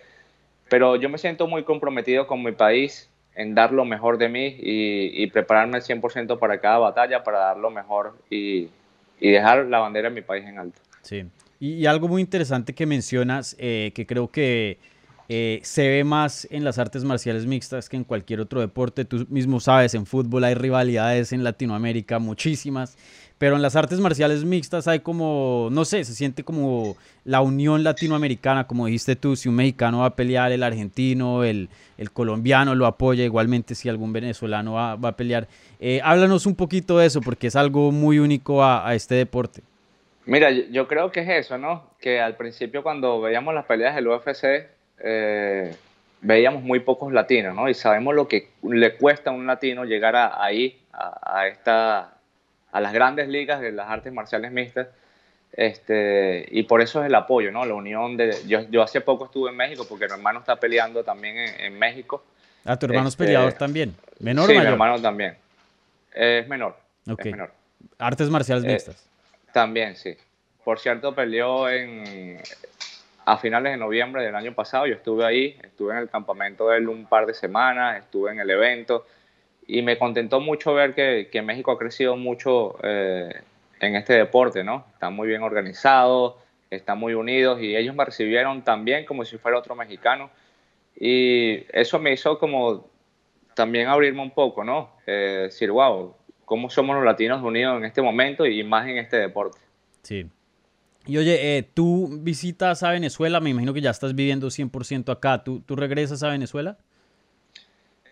pero 0.69 0.97
yo 0.97 1.11
me 1.11 1.19
siento 1.19 1.47
muy 1.47 1.65
comprometido 1.65 2.27
con 2.27 2.43
mi 2.43 2.53
país 2.53 3.11
en 3.35 3.55
dar 3.55 3.73
lo 3.73 3.85
mejor 3.85 4.17
de 4.17 4.29
mí 4.31 4.57
y, 4.59 5.23
y 5.23 5.27
prepararme 5.27 5.77
al 5.77 5.83
100% 5.83 6.39
para 6.39 6.61
cada 6.61 6.79
batalla, 6.79 7.23
para 7.23 7.39
dar 7.41 7.59
lo 7.59 7.71
mejor 7.71 8.17
y, 8.31 8.69
y 9.21 9.31
dejar 9.31 9.67
la 9.67 9.81
bandera 9.81 10.09
de 10.09 10.15
mi 10.15 10.23
país 10.23 10.47
en 10.47 10.59
alto. 10.59 10.81
Sí. 11.03 11.27
Y, 11.61 11.75
y 11.75 11.87
algo 11.87 12.09
muy 12.09 12.23
interesante 12.23 12.75
que 12.75 12.87
mencionas, 12.87 13.55
eh, 13.59 13.93
que 13.95 14.07
creo 14.07 14.29
que 14.31 14.79
eh, 15.35 15.61
se 15.63 15.89
ve 15.89 16.05
más 16.05 16.47
en 16.51 16.63
las 16.63 16.79
artes 16.79 17.05
marciales 17.05 17.47
mixtas 17.47 17.89
que 17.89 17.97
en 17.97 18.05
cualquier 18.05 18.41
otro 18.41 18.61
deporte. 18.61 19.07
Tú 19.07 19.27
mismo 19.31 19.61
sabes, 19.61 19.95
en 19.95 20.05
fútbol 20.05 20.45
hay 20.45 20.53
rivalidades 20.53 21.33
en 21.33 21.43
Latinoamérica, 21.43 22.19
muchísimas. 22.19 22.99
Pero 23.39 23.57
en 23.57 23.63
las 23.63 23.75
artes 23.75 23.99
marciales 23.99 24.45
mixtas 24.45 24.87
hay 24.89 25.01
como, 25.01 25.71
no 25.73 25.87
sé, 25.87 26.05
se 26.05 26.15
siente 26.15 26.45
como 26.45 26.99
la 27.25 27.41
unión 27.41 27.83
latinoamericana, 27.83 28.67
como 28.67 28.85
dijiste 28.85 29.17
tú, 29.17 29.35
si 29.35 29.49
un 29.49 29.55
mexicano 29.55 30.01
va 30.01 30.07
a 30.09 30.17
pelear, 30.17 30.53
el 30.53 30.63
argentino, 30.63 31.45
el, 31.45 31.71
el 31.97 32.11
colombiano 32.11 32.75
lo 32.75 32.85
apoya, 32.85 33.25
igualmente 33.25 33.75
si 33.75 33.89
algún 33.89 34.13
venezolano 34.13 34.75
va, 34.75 34.97
va 34.97 35.09
a 35.09 35.17
pelear. 35.17 35.49
Eh, 35.81 36.03
háblanos 36.05 36.45
un 36.45 36.57
poquito 36.57 36.99
de 36.99 37.07
eso, 37.07 37.23
porque 37.23 37.47
es 37.47 37.57
algo 37.57 37.91
muy 37.91 38.19
único 38.19 38.63
a, 38.63 38.87
a 38.87 38.95
este 38.95 39.15
deporte. 39.15 39.63
Mira, 40.27 40.51
yo, 40.51 40.87
creo 40.87 41.11
que 41.11 41.21
es 41.21 41.47
eso, 41.47 41.57
¿no? 41.57 41.91
Que 41.99 42.21
al 42.21 42.37
principio 42.37 42.83
cuando 42.83 43.21
veíamos 43.21 43.55
las 43.55 43.65
peleas 43.65 43.95
del 43.95 44.09
UFC, 44.09 44.69
eh, 45.03 45.75
veíamos 46.21 46.63
muy 46.63 46.81
pocos 46.81 47.13
latinos, 47.13 47.55
¿no? 47.55 47.69
Y 47.69 47.75
sabemos 47.75 48.15
lo 48.15 48.29
que 48.29 48.49
le 48.63 48.97
cuesta 48.97 49.31
a 49.31 49.33
un 49.33 49.47
latino 49.47 49.85
llegar 49.85 50.17
a, 50.17 50.43
ahí, 50.43 50.81
a, 50.93 51.39
a 51.41 51.49
esta, 51.49 52.15
a 52.71 52.81
las 52.81 52.93
grandes 52.93 53.29
ligas 53.29 53.61
de 53.61 53.73
las 53.73 53.89
artes 53.91 54.13
marciales 54.13 54.53
mixtas. 54.53 54.89
Este, 55.55 56.47
y 56.51 56.63
por 56.63 56.81
eso 56.81 57.01
es 57.03 57.07
el 57.09 57.15
apoyo, 57.15 57.51
¿no? 57.53 57.67
La 57.67 57.75
unión 57.75 58.17
de... 58.17 58.35
Yo, 58.47 58.61
yo 58.71 58.83
hace 58.83 59.01
poco 59.03 59.27
estuve 59.27 59.51
en 59.51 59.57
México 59.57 59.85
porque 59.89 60.07
mi 60.07 60.13
hermano 60.13 60.39
está 60.41 60.57
peleando 60.57 61.05
también 61.05 61.37
en, 61.37 61.61
en 61.61 61.79
México. 61.79 62.25
A 62.65 62.79
tu 62.79 62.87
hermano 62.87 63.09
es 63.09 63.15
Este, 63.15 63.25
peleador 63.25 63.53
también. 63.55 63.95
¿Menor 64.21 64.47
sí, 64.47 64.53
o 64.53 64.55
mi 64.55 64.59
mayor? 64.61 64.73
hermano 64.73 65.03
también. 65.03 65.37
Es 66.15 66.49
menor. 66.49 66.77
Ok. 67.11 67.21
Es 67.27 67.33
menor. 67.33 67.51
Artes 67.99 68.31
marciales 68.31 68.65
Eh, 68.65 68.69
mixtas. 68.69 69.07
También, 69.53 69.95
sí. 69.97 70.17
Por 70.65 70.79
cierto, 70.79 71.15
peleó 71.15 71.69
en, 71.69 72.41
a 73.33 73.39
finales 73.39 73.73
de 73.73 73.79
noviembre 73.79 74.23
del 74.23 74.35
año 74.35 74.55
pasado. 74.55 74.87
Yo 74.87 74.95
estuve 74.95 75.25
ahí, 75.25 75.59
estuve 75.63 75.95
en 75.95 76.01
el 76.01 76.11
campamento 76.11 76.69
de 76.69 76.77
él 76.79 76.89
un 76.89 77.07
par 77.07 77.25
de 77.25 77.33
semanas, 77.33 77.99
estuve 77.99 78.31
en 78.31 78.41
el 78.41 78.51
evento 78.51 79.07
y 79.67 79.81
me 79.81 79.97
contentó 79.97 80.39
mucho 80.41 80.75
ver 80.75 80.95
que, 80.95 81.29
que 81.33 81.41
México 81.41 81.73
ha 81.73 81.79
crecido 81.79 82.15
mucho 82.17 82.77
eh, 82.83 83.33
en 83.81 83.97
este 83.97 84.13
deporte, 84.13 84.63
¿no? 84.63 84.85
Están 84.93 85.15
muy 85.15 85.29
bien 85.29 85.43
organizados, 85.43 86.35
están 86.69 86.99
muy 86.99 87.15
unidos 87.15 87.61
y 87.63 87.75
ellos 87.75 87.95
me 87.95 88.05
recibieron 88.05 88.63
también 88.63 89.07
como 89.07 89.25
si 89.25 89.39
fuera 89.39 89.59
otro 89.59 89.75
mexicano. 89.75 90.29
Y 90.95 91.65
eso 91.73 91.99
me 91.99 92.13
hizo 92.13 92.39
como 92.39 92.87
también 93.55 93.89
abrirme 93.89 94.21
un 94.21 94.33
poco, 94.33 94.63
¿no? 94.63 94.91
Eh, 95.07 95.45
decir, 95.45 95.71
wow, 95.71 96.15
cómo 96.45 96.69
somos 96.69 96.97
los 96.97 97.05
latinos 97.07 97.43
unidos 97.43 97.79
en 97.79 97.87
este 97.87 98.03
momento 98.03 98.45
y 98.45 98.63
más 98.63 98.87
en 98.87 98.99
este 98.99 99.17
deporte. 99.17 99.59
Sí. 100.03 100.27
Y 101.07 101.17
oye, 101.19 101.59
eh, 101.59 101.63
tú 101.63 102.09
visitas 102.21 102.83
a 102.83 102.91
Venezuela, 102.91 103.41
me 103.41 103.51
imagino 103.51 103.75
que 103.75 103.81
ya 103.81 103.91
estás 103.91 104.15
viviendo 104.15 104.49
100% 104.51 105.11
acá. 105.11 105.43
¿Tú, 105.43 105.61
¿Tú 105.61 105.75
regresas 105.77 106.23
a 106.23 106.29
Venezuela? 106.29 106.77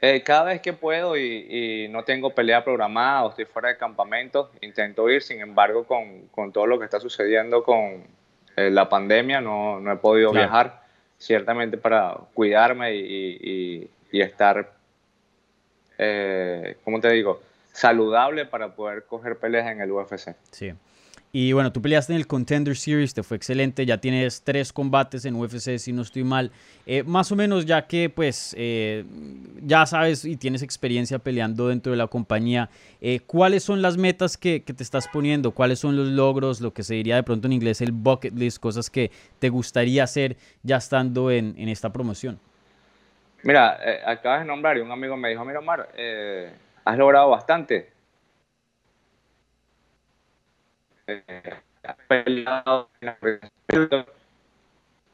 Eh, 0.02 0.23
cada 0.25 0.44
vez 0.44 0.61
que 0.62 0.73
puedo 0.73 1.16
y, 1.16 1.85
y 1.85 1.88
no 1.88 2.02
tengo 2.04 2.35
pelea 2.35 2.64
programada 2.64 3.25
o 3.25 3.30
estoy 3.30 3.44
fuera 3.44 3.68
de 3.68 3.76
campamento, 3.76 4.50
intento 4.62 5.09
ir. 5.11 5.23
Sin 5.23 5.40
embargo, 5.40 5.85
con, 5.85 6.26
con 6.28 6.52
todo 6.52 6.66
lo 6.66 6.78
que 6.78 6.87
está 6.87 6.99
sucediendo 6.99 7.62
con 7.62 8.02
eh, 8.56 8.70
la 8.70 8.88
pandemia, 8.88 9.40
no, 9.40 9.78
no 9.78 9.92
he 9.92 9.97
podido 9.97 10.30
Claro. 10.32 10.47
viajar. 10.47 10.80
Ciertamente 11.18 11.76
para 11.76 12.16
cuidarme 12.35 12.94
y, 12.97 13.38
y- 13.42 13.90
y 14.11 14.20
estar, 14.23 14.73
eh, 15.99 16.76
¿cómo 16.85 16.99
te 17.00 17.11
digo? 17.11 17.40
Saludable 17.73 18.47
para 18.47 18.75
poder 18.75 19.04
coger 19.04 19.37
peleas 19.37 19.70
en 19.70 19.80
el 19.80 19.90
UFC. 19.92 20.35
Sí. 20.50 20.73
Y 21.32 21.52
bueno, 21.52 21.72
tú 21.72 21.80
peleaste 21.80 22.12
en 22.12 22.18
el 22.18 22.26
Contender 22.26 22.76
Series, 22.76 23.14
te 23.14 23.22
fue 23.22 23.37
excelente, 23.37 23.87
ya 23.87 23.99
tienes 23.99 24.42
tres 24.42 24.72
combates 24.72 25.25
en 25.25 25.37
UFC, 25.37 25.78
si 25.78 25.92
no 25.92 26.02
estoy 26.02 26.25
mal. 26.25 26.50
Eh, 26.87 27.04
más 27.04 27.30
o 27.30 27.37
menos 27.37 27.66
ya 27.66 27.87
que 27.87 28.10
pues 28.10 28.52
eh, 28.58 29.04
ya 29.62 29.87
sabes 29.87 30.25
y 30.25 30.37
tienes 30.37 30.62
experiencia 30.62 31.20
peleando 31.20 31.68
dentro 31.68 31.92
de 31.92 31.99
la 31.99 32.08
compañía, 32.08 32.68
eh, 33.00 33.20
¿cuáles 33.20 33.62
son 33.62 33.80
las 33.80 33.96
metas 33.96 34.37
que, 34.37 34.58
te 34.60 34.82
estás 34.82 35.06
poniendo? 35.06 35.52
¿Cuáles 35.52 35.78
son 35.78 35.96
los 35.96 36.08
logros, 36.08 36.60
lo 36.60 36.72
que 36.72 36.82
se 36.82 36.94
diría 36.94 37.14
de 37.14 37.22
pronto 37.22 37.46
en 37.46 37.52
inglés 37.52 37.80
el 37.80 37.92
bucket 37.92 38.34
list, 38.34 38.58
cosas 38.58 38.90
que 38.90 39.12
te 39.38 39.50
gustaría 39.50 40.02
hacer 40.02 40.37
ya 40.64 40.78
estando 40.78 41.30
en, 41.30 41.56
esta 41.68 41.92
promoción? 41.92 42.40
Mira, 43.44 43.78
eh, 43.84 44.00
acabas 44.04 44.40
de 44.40 44.46
nombrar 44.46 44.76
y 44.78 44.80
un 44.80 44.90
amigo 44.90 45.16
me 45.16 45.28
dijo, 45.28 45.44
mira 45.44 45.60
Omar, 45.60 45.90
has 46.84 46.99
logrado 46.99 47.30
bastante. 47.30 48.00
Eh, 50.10 50.76
has 50.76 50.76
peleado 50.76 50.78
en 50.80 50.88
la- 50.88 50.99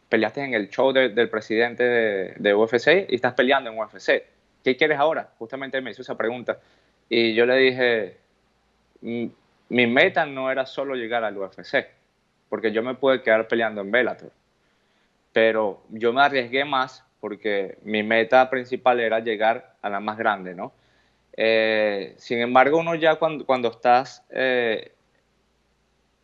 peleaste 0.09 0.41
en 0.43 0.55
el 0.55 0.69
show 0.71 0.93
de- 0.93 1.09
del 1.11 1.29
presidente 1.29 1.83
de, 1.83 2.35
de 2.37 2.55
UFC 2.55 3.07
y 3.09 3.15
estás 3.17 3.35
peleando 3.35 3.71
en 3.71 3.79
UFC. 3.79 4.25
¿Qué 4.65 4.77
quieres 4.77 4.99
ahora? 4.99 5.31
Justamente 5.39 5.81
me 5.81 5.91
hizo 5.91 6.03
esa 6.03 6.17
pregunta. 6.17 6.59
Y 7.09 7.35
yo 7.35 7.47
le 7.47 7.57
dije, 7.57 8.17
"Mm, 9.01 9.27
mi 9.71 9.87
meta 9.87 10.27
no 10.27 10.51
era 10.51 10.67
solo 10.67 10.95
llegar 10.95 11.25
al 11.25 11.37
UFC, 11.37 11.87
porque 12.49 12.73
yo 12.73 12.83
me 12.83 12.95
pude 12.95 13.23
quedar 13.23 13.49
peleando 13.49 13.81
en 13.81 13.91
Bellator 13.91 14.31
pero 15.33 15.83
yo 15.91 16.13
me 16.15 16.23
arriesgué 16.23 16.65
más 16.65 17.05
porque 17.21 17.79
mi 17.83 18.03
meta 18.03 18.49
principal 18.49 19.01
era 19.01 19.21
llegar 19.21 19.75
a 19.83 19.91
la 19.91 20.01
más 20.01 20.17
grande, 20.17 20.55
¿no? 20.55 20.73
Eh, 21.37 22.15
sin 22.17 22.41
embargo, 22.41 22.79
uno 22.79 22.95
ya 22.95 23.17
cuando, 23.17 23.45
cuando 23.45 23.69
estás 23.71 24.25
eh, 24.31 24.93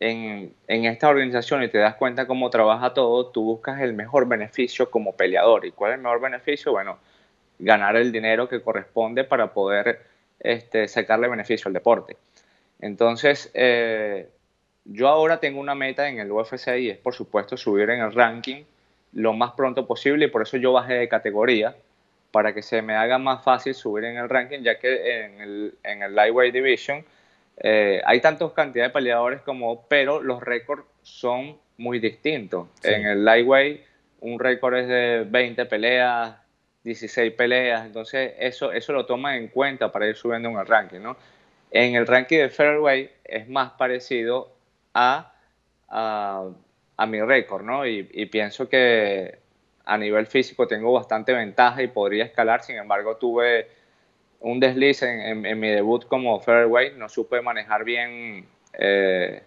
en, 0.03 0.85
esta 0.85 1.07
organización 1.07 1.63
y 1.63 1.69
te 1.69 1.77
das 1.77 1.95
cuenta 1.95 2.27
cómo 2.27 2.49
trabaja 2.49 2.93
todo, 2.93 3.27
tú 3.27 3.43
buscas 3.43 3.79
el 3.81 3.93
mejor 3.93 4.27
beneficio 4.27 4.91
como 4.91 5.15
peleador. 5.15 5.65
¿Y 5.65 5.71
cuál 5.71 5.91
es 5.91 5.97
el 5.97 6.03
mejor 6.03 6.19
beneficio? 6.19 6.73
Bueno, 6.73 6.99
ganar 7.59 7.95
el 7.95 8.11
dinero 8.11 8.49
que 8.49 8.61
corresponde 8.61 9.23
para 9.23 9.53
poder 9.53 10.01
este, 10.39 10.87
sacarle 10.89 11.29
beneficio 11.29 11.69
al 11.69 11.73
deporte. 11.73 12.17
Entonces, 12.81 13.49
eh, 13.53 14.27
yo 14.83 15.07
ahora 15.07 15.39
tengo 15.39 15.61
una 15.61 15.75
meta 15.75 16.09
en 16.09 16.19
el 16.19 16.31
UFC 16.31 16.67
y 16.79 16.89
es, 16.89 16.97
por 16.97 17.13
supuesto, 17.13 17.55
subir 17.55 17.89
en 17.89 18.01
el 18.01 18.13
ranking 18.13 18.63
lo 19.13 19.31
más 19.31 19.51
pronto 19.51 19.87
posible 19.87 20.25
y 20.25 20.29
por 20.29 20.41
eso 20.41 20.57
yo 20.57 20.73
bajé 20.73 20.95
de 20.95 21.07
categoría 21.07 21.75
para 22.31 22.53
que 22.53 22.61
se 22.61 22.81
me 22.81 22.95
haga 22.95 23.19
más 23.19 23.43
fácil 23.43 23.73
subir 23.73 24.05
en 24.05 24.17
el 24.17 24.27
ranking, 24.27 24.63
ya 24.63 24.79
que 24.79 25.23
en 25.23 25.39
el, 25.39 25.75
en 25.83 26.01
el 26.01 26.15
Lightweight 26.15 26.53
Division 26.53 27.05
eh, 27.57 28.01
hay 28.05 28.21
tantos 28.21 28.53
cantidad 28.53 28.85
de 28.85 28.89
peleadores 28.89 29.41
como, 29.41 29.87
pero 29.87 30.21
los 30.21 30.41
récords 30.41 30.83
son 31.01 31.57
muy 31.77 31.99
distintos. 31.99 32.67
Sí. 32.81 32.91
En 32.91 33.05
el 33.05 33.25
Lightweight 33.25 33.81
un 34.23 34.39
récord 34.39 34.75
es 34.75 34.87
de 34.87 35.25
20 35.29 35.65
peleas, 35.65 36.35
16 36.83 37.33
peleas, 37.33 37.85
entonces 37.85 38.33
eso, 38.39 38.71
eso 38.71 38.93
lo 38.93 39.05
toman 39.05 39.35
en 39.35 39.47
cuenta 39.49 39.91
para 39.91 40.07
ir 40.07 40.15
subiendo 40.15 40.49
en 40.49 40.57
el 40.57 40.65
ranking, 40.65 41.01
¿no? 41.01 41.17
En 41.71 41.95
el 41.95 42.07
ranking 42.07 42.37
de 42.37 42.49
Fairway 42.49 43.11
es 43.23 43.49
más 43.49 43.71
parecido 43.71 44.55
a, 44.93 45.33
a, 45.89 46.45
a 46.95 47.05
mi 47.05 47.21
récord, 47.21 47.63
¿no? 47.63 47.85
Y, 47.85 48.09
y 48.13 48.25
pienso 48.27 48.69
que 48.69 49.39
a 49.83 49.97
nivel 49.97 50.25
físico 50.27 50.67
tengo 50.67 50.93
bastante 50.93 51.33
ventaja 51.33 51.83
y 51.83 51.87
podría 51.87 52.23
escalar, 52.23 52.63
sin 52.63 52.77
embargo 52.77 53.17
tuve 53.17 53.67
un 54.43 54.59
desliz 54.59 55.01
en, 55.03 55.19
en- 55.21 55.45
en 55.45 55.59
mi 55.59 55.69
debut 55.69 56.05
como 56.07 56.39
Fairway, 56.41 56.93
no 56.97 57.09
supe 57.09 57.41
manejar 57.41 57.83
bien, 57.83 58.45
eh, 58.73 59.41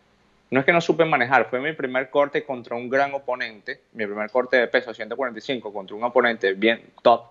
no 0.51 0.61
es 0.61 0.67
que 0.67 0.73
no 0.73 0.81
supe 0.81 1.05
manejar, 1.05 1.49
fue 1.51 1.61
mi 1.61 1.73
primer 1.75 2.11
corte 2.11 2.45
contra 2.45 2.77
un 2.77 2.89
gran 2.91 3.15
oponente, 3.15 3.81
mi 3.95 4.07
primer 4.07 4.31
corte 4.31 4.57
de 4.59 4.69
peso 4.69 4.95
145 4.95 5.73
contra 5.73 5.97
un 5.97 6.05
oponente 6.05 6.55
bien 6.55 6.83
top. 7.03 7.23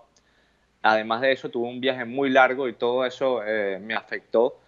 además 0.82 1.20
de 1.22 1.32
eso, 1.32 1.50
tuve 1.50 1.68
un 1.68 1.80
viaje 1.80 2.04
muy 2.04 2.30
largo 2.30 2.68
y 2.68 2.74
todo 2.74 3.04
eso 3.06 3.42
eh, 3.44 3.78
me 3.80 3.94
afectó. 3.94 4.58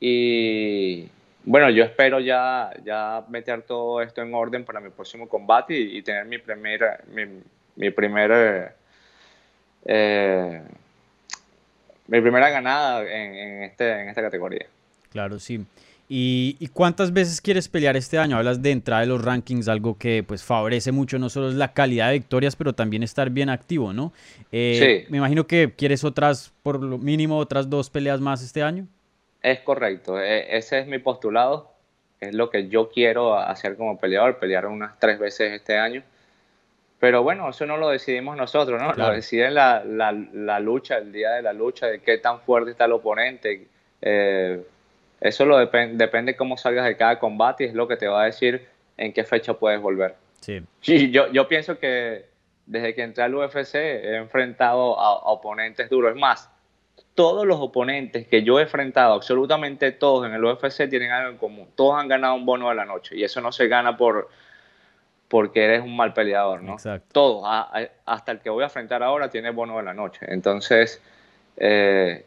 Y 0.00 1.08
bueno, 1.44 1.70
yo 1.70 1.84
espero 1.84 2.20
ya, 2.20 2.72
ya 2.84 3.24
meter 3.30 3.62
todo 3.62 4.02
esto 4.02 4.22
en 4.22 4.34
orden 4.34 4.64
para 4.64 4.80
mi 4.80 4.90
próximo 4.90 5.28
combate 5.28 5.74
y, 5.78 6.02
tener 6.02 6.26
mi 6.26 6.38
primera, 6.38 7.00
mi, 7.14 7.24
mi 7.76 7.90
primera, 7.90 8.74
eh, 9.84 10.62
mi 12.06 12.20
primera 12.20 12.50
ganada 12.50 13.02
en, 13.02 13.62
este, 13.62 14.02
en 14.02 14.08
esta 14.08 14.22
categoría. 14.22 14.66
Claro, 15.10 15.38
sí. 15.38 15.64
¿Y, 16.14 16.68
cuántas 16.74 17.12
veces 17.14 17.40
quieres 17.40 17.68
pelear 17.68 17.96
este 17.96 18.18
año? 18.18 18.36
Hablas 18.36 18.60
de 18.60 18.70
entrada 18.70 19.00
de 19.00 19.06
los 19.06 19.24
rankings, 19.24 19.66
algo 19.68 19.96
que 19.96 20.22
pues 20.22 20.44
favorece 20.44 20.92
mucho 20.92 21.18
no 21.18 21.30
solo 21.30 21.48
es 21.48 21.54
la 21.54 21.72
calidad 21.72 22.08
de 22.08 22.14
victorias, 22.14 22.54
pero 22.54 22.74
también 22.74 23.02
estar 23.02 23.30
bien 23.30 23.48
activo, 23.48 23.94
¿no? 23.94 24.12
Eh, 24.50 25.04
sí. 25.06 25.10
Me 25.10 25.16
imagino 25.18 25.46
que 25.46 25.72
quieres 25.74 26.04
otras, 26.04 26.52
por 26.62 26.82
lo 26.82 26.98
mínimo, 26.98 27.38
otras 27.38 27.70
dos 27.70 27.88
peleas 27.88 28.20
más 28.20 28.42
este 28.42 28.62
año. 28.62 28.86
Es 29.42 29.60
correcto, 29.60 30.20
e, 30.20 30.54
ese 30.54 30.80
es 30.80 30.86
mi 30.86 30.98
postulado, 30.98 31.72
es 32.20 32.34
lo 32.34 32.50
que 32.50 32.68
yo 32.68 32.90
quiero 32.90 33.38
hacer 33.38 33.76
como 33.76 33.98
peleador, 33.98 34.38
pelear 34.38 34.66
unas 34.66 34.98
tres 34.98 35.18
veces 35.18 35.52
este 35.52 35.78
año. 35.78 36.02
Pero 37.02 37.24
bueno, 37.24 37.50
eso 37.50 37.66
no 37.66 37.78
lo 37.78 37.88
decidimos 37.88 38.36
nosotros, 38.36 38.80
¿no? 38.80 38.92
Lo 38.92 39.10
decide 39.10 39.50
la, 39.50 39.82
la, 39.84 40.60
lucha, 40.60 40.98
el 40.98 41.10
día 41.10 41.32
de 41.32 41.42
la 41.42 41.52
lucha, 41.52 41.88
de 41.88 41.98
qué 41.98 42.18
tan 42.18 42.38
fuerte 42.42 42.70
está 42.70 42.84
el 42.84 42.92
oponente. 42.92 43.66
Eh, 44.00 44.62
eso 45.20 45.44
lo 45.44 45.58
depende 45.58 45.96
depende 45.96 46.36
cómo 46.36 46.56
salgas 46.56 46.84
de 46.84 46.96
cada 46.96 47.18
combate 47.18 47.64
y 47.64 47.66
es 47.66 47.74
lo 47.74 47.88
que 47.88 47.96
te 47.96 48.06
va 48.06 48.22
a 48.22 48.26
decir 48.26 48.68
en 48.96 49.12
qué 49.12 49.24
fecha 49.24 49.54
puedes 49.54 49.80
volver. 49.80 50.14
Sí. 50.38 51.10
yo, 51.10 51.28
yo 51.32 51.48
pienso 51.48 51.76
que 51.76 52.26
desde 52.66 52.94
que 52.94 53.02
entré 53.02 53.24
al 53.24 53.34
UFC 53.34 53.74
he 53.74 54.14
enfrentado 54.14 54.96
a, 54.96 55.12
oponentes 55.24 55.90
duros. 55.90 56.14
Es 56.14 56.20
más, 56.20 56.52
todos 57.16 57.44
los 57.44 57.58
oponentes 57.58 58.28
que 58.28 58.44
yo 58.44 58.60
he 58.60 58.62
enfrentado, 58.62 59.14
absolutamente 59.14 59.90
todos 59.90 60.24
en 60.24 60.34
el 60.34 60.44
UFC 60.44 60.88
tienen 60.88 61.10
algo 61.10 61.30
en 61.32 61.36
común. 61.36 61.68
Todos 61.74 62.00
han 62.00 62.06
ganado 62.06 62.36
un 62.36 62.46
bono 62.46 62.68
de 62.68 62.76
la 62.76 62.84
noche 62.84 63.16
y 63.16 63.24
eso 63.24 63.40
no 63.40 63.50
se 63.50 63.66
gana 63.66 63.96
por 63.96 64.28
porque 65.32 65.64
eres 65.64 65.80
un 65.80 65.96
mal 65.96 66.12
peleador, 66.12 66.62
¿no? 66.62 66.74
Exacto. 66.74 67.08
Todos, 67.10 67.48
hasta 68.04 68.32
el 68.32 68.40
que 68.40 68.50
voy 68.50 68.64
a 68.64 68.66
enfrentar 68.66 69.02
ahora 69.02 69.30
tiene 69.30 69.48
bono 69.48 69.78
de 69.78 69.82
la 69.82 69.94
noche. 69.94 70.26
Entonces, 70.28 71.00
eh, 71.56 72.26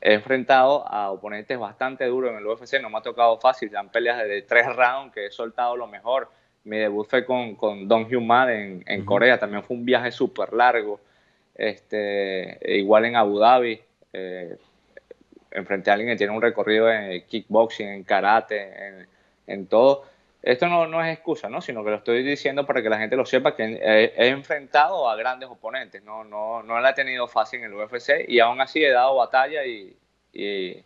he 0.00 0.14
enfrentado 0.14 0.88
a 0.88 1.10
oponentes 1.10 1.58
bastante 1.58 2.06
duros 2.06 2.30
en 2.30 2.38
el 2.38 2.46
UFC, 2.46 2.80
no 2.80 2.88
me 2.88 2.96
ha 2.96 3.02
tocado 3.02 3.36
fácil, 3.38 3.70
dan 3.70 3.90
peleas 3.90 4.26
de 4.26 4.40
tres 4.40 4.74
rounds 4.74 5.12
que 5.12 5.26
he 5.26 5.30
soltado 5.30 5.76
lo 5.76 5.86
mejor. 5.86 6.30
Mi 6.64 6.78
debut 6.78 7.06
fue 7.06 7.26
con, 7.26 7.56
con 7.56 7.86
Don 7.86 8.08
Hyun 8.08 8.26
en, 8.48 8.82
en 8.86 9.04
Corea, 9.04 9.38
también 9.38 9.62
fue 9.62 9.76
un 9.76 9.84
viaje 9.84 10.10
súper 10.10 10.54
largo. 10.54 10.98
Este, 11.54 12.58
igual 12.74 13.04
en 13.04 13.16
Abu 13.16 13.38
Dhabi, 13.38 13.78
eh, 14.14 14.56
enfrenté 15.50 15.90
a 15.90 15.92
alguien 15.92 16.14
que 16.14 16.16
tiene 16.16 16.32
un 16.32 16.40
recorrido 16.40 16.90
en 16.90 17.20
kickboxing, 17.20 17.86
en 17.86 18.04
karate, 18.04 18.62
en, 18.62 19.06
en 19.46 19.66
todo. 19.66 20.15
Esto 20.46 20.68
no, 20.68 20.86
no, 20.86 21.04
es 21.04 21.12
excusa, 21.12 21.48
¿no? 21.48 21.60
sino 21.60 21.82
que 21.82 21.90
lo 21.90 21.96
estoy 21.96 22.22
diciendo 22.22 22.64
para 22.64 22.80
que 22.80 22.88
la 22.88 22.98
gente 22.98 23.16
lo 23.16 23.26
sepa, 23.26 23.56
que 23.56 23.64
he, 23.64 24.12
he, 24.16 24.28
enfrentado 24.28 25.10
a 25.10 25.16
grandes 25.16 25.48
oponentes, 25.48 26.04
no, 26.04 26.22
no, 26.22 26.62
no 26.62 26.78
la 26.78 26.90
he 26.90 26.94
tenido 26.94 27.26
fácil 27.26 27.58
en 27.58 27.64
el 27.64 27.74
UFC 27.74 28.28
y 28.28 28.38
aún 28.38 28.60
así 28.60 28.84
he 28.84 28.92
dado 28.92 29.16
batalla 29.16 29.66
y, 29.66 29.96
y, 30.32 30.84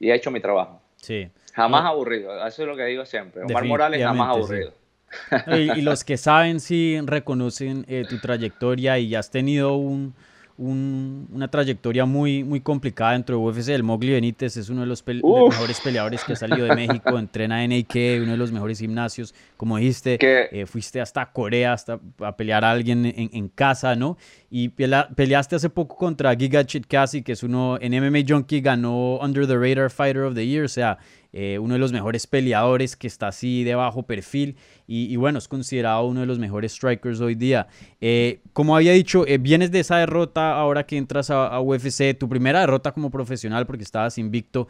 he 0.00 0.14
hecho 0.14 0.30
mi 0.30 0.40
trabajo. 0.40 0.80
Sí. 0.96 1.30
Jamás 1.52 1.84
aburrido, 1.84 2.34
eso 2.46 2.62
es 2.62 2.68
lo 2.68 2.74
que 2.74 2.84
digo 2.84 3.04
siempre. 3.04 3.42
Omar 3.42 3.66
Morales 3.66 4.02
jamás 4.02 4.34
aburrido. 4.34 4.72
Y, 5.48 5.82
los 5.82 6.02
que 6.02 6.16
saben 6.16 6.60
sí 6.60 6.98
reconocen 7.04 7.84
eh, 7.86 8.04
tu 8.08 8.18
trayectoria 8.18 8.98
y 8.98 9.14
has 9.14 9.30
tenido 9.30 9.76
un, 9.76 10.14
una 10.58 11.48
trayectoria 11.48 12.04
muy, 12.04 12.42
muy 12.42 12.60
complicada 12.60 13.12
dentro 13.12 13.38
de 13.38 13.42
UFC. 13.42 13.68
El 13.68 13.84
Mowgli 13.84 14.10
Benítez 14.10 14.56
es 14.56 14.68
uno 14.68 14.80
de 14.80 14.88
los, 14.88 15.04
mejores 15.06 15.80
peleadores 15.80 16.24
que 16.24 16.32
ha 16.32 16.36
salido 16.36 16.66
de 16.66 16.74
México, 16.74 17.16
entrena 17.18 17.62
en 17.62 17.72
AK, 17.72 18.22
uno 18.22 18.32
de 18.32 18.36
los 18.36 18.50
mejores 18.50 18.80
gimnasios. 18.80 19.34
Como 19.56 19.78
dijiste, 19.78 20.18
eh, 20.20 20.66
fuiste 20.66 21.00
hasta 21.00 21.26
Corea 21.32 21.72
hasta 21.72 22.00
a 22.18 22.36
pelear 22.36 22.64
a 22.64 22.72
alguien 22.72 23.06
en, 23.06 23.48
casa, 23.48 23.94
¿no? 23.94 24.18
Y 24.50 24.70
peleaste 24.70 25.56
hace 25.56 25.68
poco 25.68 25.96
contra 25.96 26.34
Giga 26.34 26.64
Chitkasi, 26.64 27.22
que 27.22 27.32
es 27.32 27.42
uno 27.42 27.76
en 27.80 27.92
MMA 27.92 28.20
Junkie, 28.26 28.62
ganó 28.62 29.18
Under 29.18 29.46
the 29.46 29.56
Radar 29.56 29.90
Fighter 29.90 30.22
of 30.22 30.34
the 30.34 30.46
Year, 30.46 30.64
o 30.64 30.68
sea, 30.68 30.98
eh, 31.34 31.58
uno 31.58 31.74
de 31.74 31.80
los 31.80 31.92
mejores 31.92 32.26
peleadores 32.26 32.96
que 32.96 33.06
está 33.06 33.28
así 33.28 33.62
de 33.62 33.74
bajo 33.74 34.04
perfil 34.04 34.56
y, 34.86 35.14
bueno, 35.16 35.38
es 35.38 35.46
considerado 35.48 36.06
uno 36.06 36.20
de 36.20 36.26
los 36.26 36.38
mejores 36.38 36.72
strikers 36.72 37.20
hoy 37.20 37.34
día. 37.34 37.68
Eh, 38.00 38.40
como 38.54 38.74
había 38.74 38.92
dicho, 38.92 39.26
eh, 39.26 39.36
vienes 39.36 39.70
de 39.70 39.80
esa 39.80 39.98
derrota 39.98 40.54
ahora 40.54 40.86
que 40.86 40.96
entras 40.96 41.28
a, 41.30 41.60
UFC, 41.60 42.16
tu 42.18 42.30
primera 42.30 42.60
derrota 42.60 42.92
como 42.92 43.10
profesional 43.10 43.66
porque 43.66 43.84
estabas 43.84 44.16
invicto. 44.16 44.68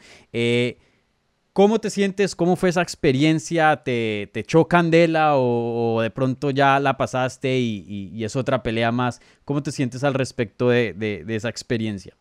¿Cómo 1.53 1.81
te 1.81 1.91
sientes? 1.91 2.37
¿Cómo 2.37 2.57
fue 2.57 2.69
esa 2.69 2.83
experiencia? 2.83 3.83
¿Te, 3.83 4.31
te 4.33 4.41
echó 4.41 4.67
candela 4.67 5.33
o, 5.37 6.01
de 6.01 6.11
pronto 6.11 6.51
ya 6.51 6.79
la 6.79 6.97
pasaste 6.97 7.57
y, 7.59 8.25
es 8.25 8.37
otra 8.37 8.63
pelea 8.63 8.93
más? 8.93 9.21
¿Cómo 9.45 9.63
te 9.63 9.73
sientes 9.73 10.05
al 10.05 10.15
respecto 10.15 10.69
de, 10.69 10.93
de 10.95 11.35
esa 11.35 11.49
experiencia? 11.49 12.15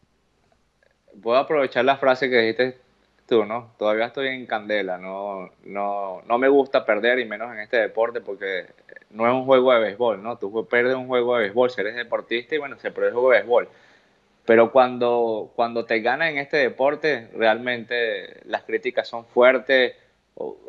Puedo 1.21 1.37
aprovechar 1.37 1.85
la 1.85 1.97
frase 1.97 2.29
que 2.29 2.37
dijiste 2.37 2.77
tú, 3.27 3.45
¿no? 3.45 3.73
Todavía 3.77 4.05
estoy 4.05 4.27
en 4.29 4.45
candela, 4.45 4.97
no, 4.97 5.51
no, 5.65 6.21
no 6.25 6.37
me 6.37 6.47
gusta 6.47 6.85
perder 6.85 7.19
y 7.19 7.25
menos 7.25 7.51
en 7.53 7.59
este 7.59 7.77
deporte 7.77 8.21
porque 8.21 8.67
no 9.11 9.27
es 9.27 9.33
un 9.33 9.45
juego 9.45 9.73
de 9.73 9.79
béisbol, 9.79 10.23
¿no? 10.23 10.37
Tú 10.37 10.65
pierdes 10.67 10.95
un 10.95 11.07
juego 11.07 11.35
de 11.35 11.43
béisbol 11.43 11.69
si 11.69 11.81
eres 11.81 11.95
deportista 11.95 12.55
y 12.55 12.57
bueno, 12.57 12.77
se 12.79 12.89
pierde 12.91 13.09
el 13.09 13.13
juego 13.13 13.31
de 13.31 13.37
béisbol. 13.39 13.69
Pero 14.47 14.71
cuando, 14.71 15.51
cuando 15.55 15.85
te 15.85 15.99
ganas 15.99 16.31
en 16.31 16.39
este 16.39 16.57
deporte, 16.57 17.29
realmente 17.35 18.41
las 18.45 18.63
críticas 18.63 19.07
son 19.07 19.25
fuertes. 19.27 19.93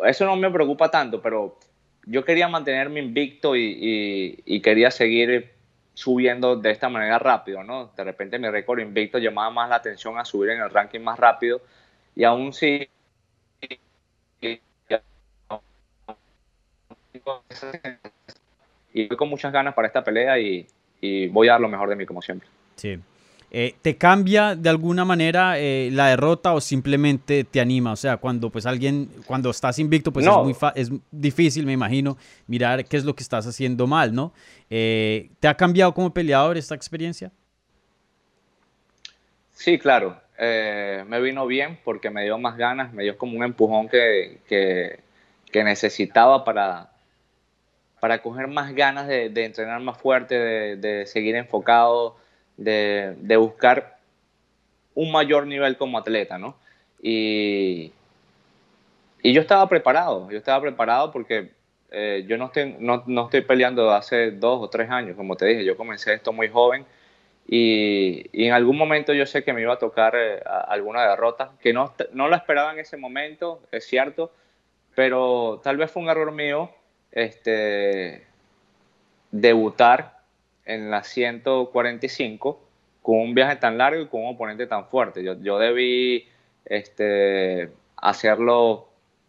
Eso 0.04 0.26
no 0.26 0.36
me 0.36 0.50
preocupa 0.50 0.90
tanto, 0.90 1.22
pero 1.22 1.56
yo 2.04 2.24
quería 2.24 2.48
mantenerme 2.48 3.00
invicto 3.00 3.56
y, 3.56 4.42
y 4.44 4.60
quería 4.60 4.90
seguir 4.90 5.52
subiendo 5.94 6.56
de 6.56 6.72
esta 6.72 6.88
manera 6.88 7.18
rápido, 7.18 7.62
¿no? 7.62 7.92
De 7.96 8.04
repente 8.04 8.38
mi 8.38 8.50
récord 8.50 8.80
invicto 8.80 9.18
llamaba 9.18 9.50
más 9.50 9.70
la 9.70 9.76
atención 9.76 10.18
a 10.18 10.24
subir 10.24 10.50
en 10.50 10.60
el 10.60 10.70
ranking 10.70 11.00
más 11.00 11.18
rápido 11.18 11.60
y 12.14 12.24
aún 12.24 12.52
sí 12.52 12.88
y 18.92 19.06
voy 19.06 19.16
con 19.16 19.28
muchas 19.28 19.52
ganas 19.52 19.74
para 19.74 19.88
esta 19.88 20.02
pelea 20.02 20.38
y, 20.38 20.66
voy 21.30 21.48
a 21.48 21.52
dar 21.52 21.60
lo 21.60 21.68
mejor 21.68 21.88
de 21.88 21.96
mí 21.96 22.06
como 22.06 22.20
siempre. 22.20 22.48
Sí. 22.76 22.98
Eh, 23.50 23.76
¿Te 23.80 23.96
cambia 23.96 24.54
de 24.54 24.68
alguna 24.68 25.06
manera 25.06 25.58
eh, 25.58 25.88
la 25.90 26.08
derrota 26.08 26.52
o 26.52 26.60
simplemente 26.60 27.44
te 27.44 27.60
anima? 27.60 27.92
O 27.92 27.96
sea, 27.96 28.18
cuando 28.18 28.50
pues 28.50 28.66
alguien, 28.66 29.08
cuando 29.26 29.50
estás 29.50 29.78
invicto, 29.78 30.12
pues 30.12 30.26
es, 30.26 30.32
muy 30.32 30.54
es 30.74 30.90
difícil, 31.10 31.64
me 31.64 31.72
imagino, 31.72 32.18
mirar 32.46 32.84
qué 32.84 32.98
es 32.98 33.04
lo 33.04 33.14
que 33.14 33.22
estás 33.22 33.46
haciendo 33.46 33.86
mal, 33.86 34.14
¿no? 34.14 34.32
Eh, 34.68 35.30
¿Te 35.40 35.48
ha 35.48 35.54
cambiado 35.54 35.94
como 35.94 36.12
peleador 36.12 36.58
esta 36.58 36.74
experiencia? 36.74 37.32
Sí, 39.52 39.78
claro. 39.78 40.20
Me 40.38 41.20
vino 41.20 41.46
bien 41.48 41.80
porque 41.82 42.10
me 42.10 42.22
dio 42.22 42.38
más 42.38 42.56
ganas, 42.56 42.92
me 42.92 43.02
dio 43.02 43.18
como 43.18 43.36
un 43.36 43.42
empujón 43.42 43.88
que, 43.88 44.38
que, 44.46 45.64
necesitaba 45.64 46.44
para, 46.44 46.92
para 47.98 48.22
coger 48.22 48.46
más 48.46 48.72
ganas 48.72 49.08
de, 49.08 49.26
entrenar 49.44 49.80
más 49.80 49.98
fuerte, 49.98 50.36
de, 50.76 51.06
seguir 51.06 51.34
enfocado, 51.34 52.16
de, 52.58 53.36
buscar 53.36 53.98
un 54.94 55.10
mayor 55.10 55.46
nivel 55.46 55.76
como 55.76 55.98
atleta, 55.98 56.38
¿no? 56.38 56.56
Y, 57.00 57.92
y 59.22 59.32
yo 59.32 59.40
estaba 59.40 59.68
preparado, 59.68 60.30
yo 60.30 60.36
estaba 60.36 60.60
preparado 60.60 61.12
porque 61.12 61.52
eh, 61.90 62.24
yo 62.26 62.36
no 62.36 62.46
estoy, 62.46 62.76
no, 62.78 63.04
no 63.06 63.24
estoy 63.24 63.42
peleando 63.42 63.90
hace 63.92 64.32
dos 64.32 64.60
o 64.62 64.68
tres 64.68 64.90
años, 64.90 65.16
como 65.16 65.36
te 65.36 65.46
dije, 65.46 65.64
yo 65.64 65.76
comencé 65.76 66.12
esto 66.12 66.32
muy 66.32 66.48
joven 66.48 66.84
y, 67.46 68.28
en 68.32 68.52
algún 68.52 68.76
momento 68.76 69.14
yo 69.14 69.24
sé 69.24 69.42
que 69.42 69.54
me 69.54 69.62
iba 69.62 69.72
a 69.72 69.78
tocar 69.78 70.14
eh, 70.16 70.42
alguna 70.68 71.08
derrota, 71.08 71.52
que 71.62 71.72
no, 71.72 71.94
no 72.12 72.28
la 72.28 72.36
esperaba 72.36 72.72
en 72.72 72.80
ese 72.80 72.96
momento, 72.96 73.62
es 73.72 73.86
cierto, 73.86 74.32
pero 74.94 75.60
tal 75.62 75.76
vez 75.76 75.90
fue 75.90 76.02
un 76.02 76.10
error 76.10 76.32
mío 76.32 76.70
este, 77.12 78.26
debutar 79.30 80.17
en 80.68 80.90
la 80.90 81.02
145 81.02 82.60
con 83.02 83.18
un 83.18 83.34
viaje 83.34 83.56
tan 83.56 83.78
largo 83.78 84.02
y 84.02 84.06
con 84.06 84.20
un 84.20 84.34
oponente 84.34 84.66
tan 84.66 84.86
fuerte. 84.86 85.24
Yo, 85.24 85.34
yo 85.40 85.58
debí 85.58 86.28
este, 86.64 87.70
hacerlo 87.96 88.88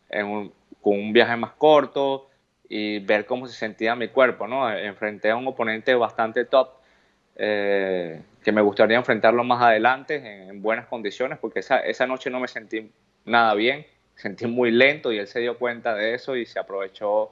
con 0.09 0.93
un 0.93 1.13
viaje 1.13 1.35
más 1.37 1.53
corto 1.53 2.27
y 2.67 2.99
ver 2.99 3.25
cómo 3.25 3.47
se 3.47 3.57
sentía 3.57 3.95
mi 3.95 4.09
cuerpo, 4.09 4.47
¿no? 4.47 4.71
Enfrenté 4.71 5.31
a 5.31 5.37
un 5.37 5.47
oponente 5.47 5.95
bastante 5.95 6.45
top 6.45 6.69
eh, 7.35 8.21
que 8.43 8.51
me 8.51 8.61
gustaría 8.61 8.97
enfrentarlo 8.97 9.43
más 9.45 9.61
adelante 9.61 10.47
en, 10.49 10.61
buenas 10.61 10.87
condiciones, 10.87 11.39
porque 11.39 11.59
esa, 11.59 11.79
esa, 11.79 12.05
noche 12.05 12.29
no 12.29 12.39
me 12.41 12.49
sentí 12.49 12.91
nada 13.23 13.53
bien, 13.53 13.85
sentí 14.15 14.45
muy 14.45 14.71
lento 14.71 15.11
y 15.13 15.19
él 15.19 15.27
se 15.27 15.39
dio 15.39 15.57
cuenta 15.57 15.95
de 15.95 16.15
eso 16.15 16.35
y 16.35 16.45
se 16.45 16.59
aprovechó 16.59 17.31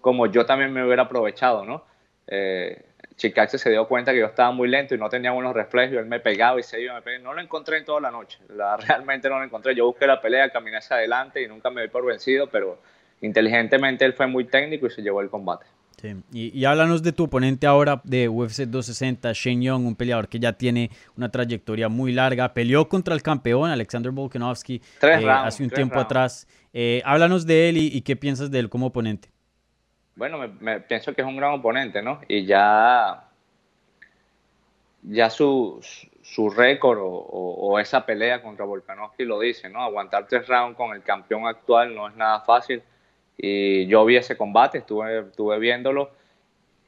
como 0.00 0.26
yo 0.26 0.44
también 0.44 0.72
me 0.72 0.84
hubiera 0.84 1.04
aprovechado, 1.04 1.64
¿no? 1.64 1.84
Eh, 2.26 2.84
Chicaxe 3.16 3.58
se 3.58 3.70
dio 3.70 3.86
cuenta 3.86 4.12
que 4.12 4.18
yo 4.18 4.26
estaba 4.26 4.50
muy 4.50 4.68
lento 4.68 4.94
y 4.94 4.98
no 4.98 5.08
tenía 5.08 5.30
buenos 5.30 5.54
reflejos, 5.54 5.96
él 5.98 6.06
me 6.06 6.20
pegaba 6.20 6.58
y 6.58 6.62
se 6.62 6.80
iba, 6.80 6.94
me 6.94 7.02
pegaba. 7.02 7.24
no 7.24 7.34
lo 7.34 7.40
encontré 7.40 7.78
en 7.78 7.84
toda 7.84 8.00
la 8.00 8.10
noche, 8.10 8.38
la, 8.48 8.76
realmente 8.88 9.28
no 9.28 9.38
lo 9.38 9.44
encontré, 9.44 9.74
yo 9.74 9.86
busqué 9.86 10.06
la 10.06 10.20
pelea, 10.20 10.50
caminé 10.50 10.78
hacia 10.78 10.96
adelante 10.96 11.42
y 11.42 11.48
nunca 11.48 11.70
me 11.70 11.82
vi 11.82 11.88
por 11.88 12.04
vencido, 12.04 12.48
pero 12.48 12.78
inteligentemente 13.20 14.04
él 14.04 14.14
fue 14.14 14.26
muy 14.26 14.44
técnico 14.44 14.86
y 14.86 14.90
se 14.90 15.02
llevó 15.02 15.20
el 15.20 15.30
combate. 15.30 15.66
Sí. 16.00 16.14
Y, 16.32 16.58
y, 16.58 16.64
háblanos 16.64 17.02
de 17.02 17.12
tu 17.12 17.24
oponente 17.24 17.66
ahora 17.66 18.02
de 18.04 18.28
UFC 18.28 18.62
260, 18.62 19.30
Shane 19.32 19.64
Young, 19.64 19.86
un 19.86 19.94
peleador 19.94 20.28
que 20.28 20.38
ya 20.38 20.52
tiene 20.52 20.90
una 21.16 21.30
trayectoria 21.30 21.88
muy 21.88 22.12
larga. 22.12 22.52
Peleó 22.52 22.88
contra 22.88 23.14
el 23.14 23.22
campeón 23.22 23.70
Alexander 23.70 24.12
Volkanovski 24.12 24.82
eh, 25.00 25.26
hace 25.30 25.62
un 25.62 25.70
tiempo 25.70 25.98
atrás. 25.98 26.46
Eh, 26.74 27.00
háblanos 27.06 27.46
de 27.46 27.68
él 27.68 27.76
y, 27.78 27.86
y, 27.86 28.02
qué 28.02 28.16
piensas 28.16 28.50
de 28.50 28.58
él 28.58 28.68
como 28.68 28.86
oponente. 28.86 29.30
Bueno, 30.16 30.38
me, 30.38 30.48
me, 30.48 30.80
pienso 30.80 31.14
que 31.14 31.22
es 31.22 31.26
un 31.26 31.36
gran 31.36 31.52
oponente, 31.52 32.02
¿no? 32.02 32.20
Y 32.28 32.44
ya, 32.44 33.24
ya 35.02 35.30
su, 35.30 35.80
su 36.24 36.48
récord 36.48 36.98
o, 37.02 37.78
esa 37.78 38.06
pelea 38.06 38.40
contra 38.40 38.64
Volkanovski 38.64 39.24
lo 39.24 39.40
dice, 39.40 39.68
¿no? 39.68 39.82
Aguantar 39.82 40.26
tres 40.26 40.46
rounds 40.48 40.76
con 40.76 40.94
el 40.94 41.02
campeón 41.02 41.46
actual 41.46 41.94
no 41.94 42.08
es 42.08 42.16
nada 42.16 42.40
fácil 42.40 42.82
y 43.36 43.86
yo 43.86 44.04
vi 44.04 44.16
ese 44.16 44.36
combate, 44.36 44.78
estuve, 44.78 45.20
estuve 45.20 45.58
viéndolo 45.58 46.10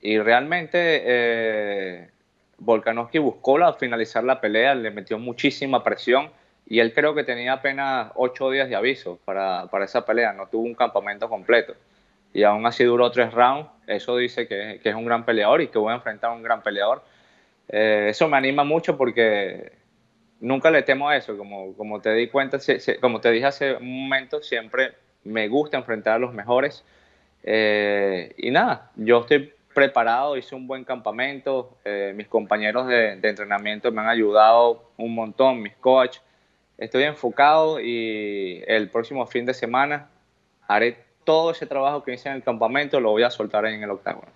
y 0.01 0.19
realmente 0.19 1.03
eh, 1.05 2.11
Volkanovski 2.59 3.19
buscó 3.19 3.59
la, 3.59 3.75
finalizar 3.75 4.25
la 4.25 4.41
pelea, 4.41 4.75
le 4.75 4.91
metió 4.91 5.19
muchísima 5.19 5.85
presión 5.85 6.31
y 6.67 6.79
él 6.79 6.95
creo 6.95 7.15
que 7.15 7.25
tenía 7.25 7.55
apenas 7.55 8.13
ocho 8.15 8.51
días 8.51 8.69
de 8.69 8.77
aviso 8.77 9.19
para, 9.25 9.67
para, 9.67 9.85
esa 9.85 10.07
pelea, 10.07 10.33
no 10.33 10.47
tuvo 10.47 10.63
un 10.63 10.75
campamento 10.75 11.29
completo 11.29 11.75
y 12.33 12.43
aún 12.43 12.67
así 12.67 12.85
duró 12.85 13.11
tres 13.11 13.33
rounds, 13.33 13.69
eso 13.87 14.17
dice 14.17 14.47
que, 14.49 14.81
que 14.83 14.89
es 14.89 14.95
un 14.95 15.05
gran 15.05 15.25
peleador 15.25 15.63
y 15.63 15.69
que 15.69 15.79
voy 15.79 15.93
a 15.93 15.97
enfrentar 15.97 16.31
a 16.31 16.35
un 16.35 16.43
gran 16.43 16.63
peleador. 16.63 17.03
Eh, 17.69 18.09
eso 18.11 18.29
me 18.29 18.37
anima 18.37 18.65
mucho 18.65 18.97
porque 18.97 19.73
nunca 20.41 20.71
le 20.71 20.83
temo 20.83 21.09
a 21.09 21.17
eso, 21.17 21.37
como, 21.37 21.75
como 21.77 22.01
te 22.01 22.13
di 22.15 22.29
cuenta, 22.29 22.59
como 23.01 23.21
te 23.21 23.31
dije 23.31 23.47
hace 23.47 23.75
un 23.75 24.03
momento, 24.03 24.43
siempre 24.43 24.93
me 25.25 25.49
gusta 25.49 25.77
enfrentar 25.77 26.15
a 26.15 26.19
los 26.19 26.33
mejores. 26.33 26.85
Eh, 27.43 28.35
y 28.39 28.51
nada, 28.51 28.91
yo 28.97 29.21
estoy 29.21 29.53
preparado, 29.75 30.37
hice 30.37 30.55
un 30.55 30.67
buen 30.67 30.85
campamento, 30.85 31.77
eh, 31.85 32.13
mis 32.17 32.29
compañeros 32.29 32.87
de, 32.89 33.17
de, 33.17 33.29
entrenamiento 33.29 33.93
me 33.93 34.01
han 34.01 34.09
ayudado 34.09 34.91
un 34.97 35.15
montón, 35.15 35.63
mis 35.63 35.77
coaches. 35.77 36.23
Estoy 36.79 37.05
enfocado 37.05 37.81
y 37.81 38.63
el 38.67 38.91
próximo 38.91 39.27
fin 39.27 39.47
de 39.47 39.55
semana 39.55 40.11
haré 40.69 41.06
todo 41.27 41.51
ese 41.51 41.67
trabajo 41.67 42.03
que 42.03 42.15
hice 42.15 42.31
en 42.31 42.37
el 42.37 42.43
campamento, 42.43 42.99
lo 43.01 43.11
voy 43.11 43.25
a 43.25 43.31
soltar 43.31 43.67
en 43.67 43.83
el 43.83 43.91
octágono. 43.91 44.29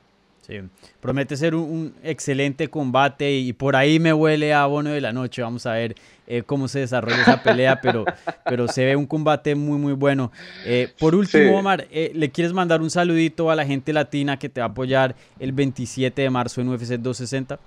Sí, 0.42 0.58
promete 1.00 1.36
ser 1.36 1.54
un, 1.54 1.62
un, 1.62 1.94
excelente 2.02 2.68
combate 2.68 3.30
y 3.30 3.52
por 3.52 3.76
ahí 3.76 4.00
me 4.00 4.12
huele 4.12 4.52
a 4.52 4.66
bono 4.66 4.90
de 4.90 5.00
la 5.00 5.12
noche. 5.12 5.42
Vamos 5.42 5.64
a 5.66 5.74
ver 5.74 5.94
eh, 6.26 6.42
cómo 6.44 6.66
se 6.66 6.80
desarrolla 6.80 7.22
esa 7.22 7.42
pelea, 7.42 7.80
pero, 7.82 8.04
pero 8.44 8.66
se 8.66 8.84
ve 8.84 8.96
un 8.96 9.06
combate 9.06 9.54
muy, 9.54 9.78
muy 9.78 9.92
bueno. 9.92 10.32
Eh, 10.64 10.88
por 10.98 11.14
último, 11.14 11.44
sí. 11.44 11.50
Omar, 11.50 11.86
eh, 11.90 12.10
¿le 12.14 12.30
quieres 12.30 12.52
mandar 12.52 12.80
un 12.80 12.90
saludito 12.90 13.50
a 13.50 13.54
la 13.54 13.64
gente 13.64 13.92
latina 13.92 14.38
que 14.38 14.48
te 14.48 14.60
va 14.60 14.66
a 14.66 14.70
apoyar 14.70 15.14
el 15.38 15.52
27 15.52 16.22
de 16.22 16.30
marzo 16.30 16.60
en 16.60 16.68
UFC 16.70 16.96
260? 16.98 17.58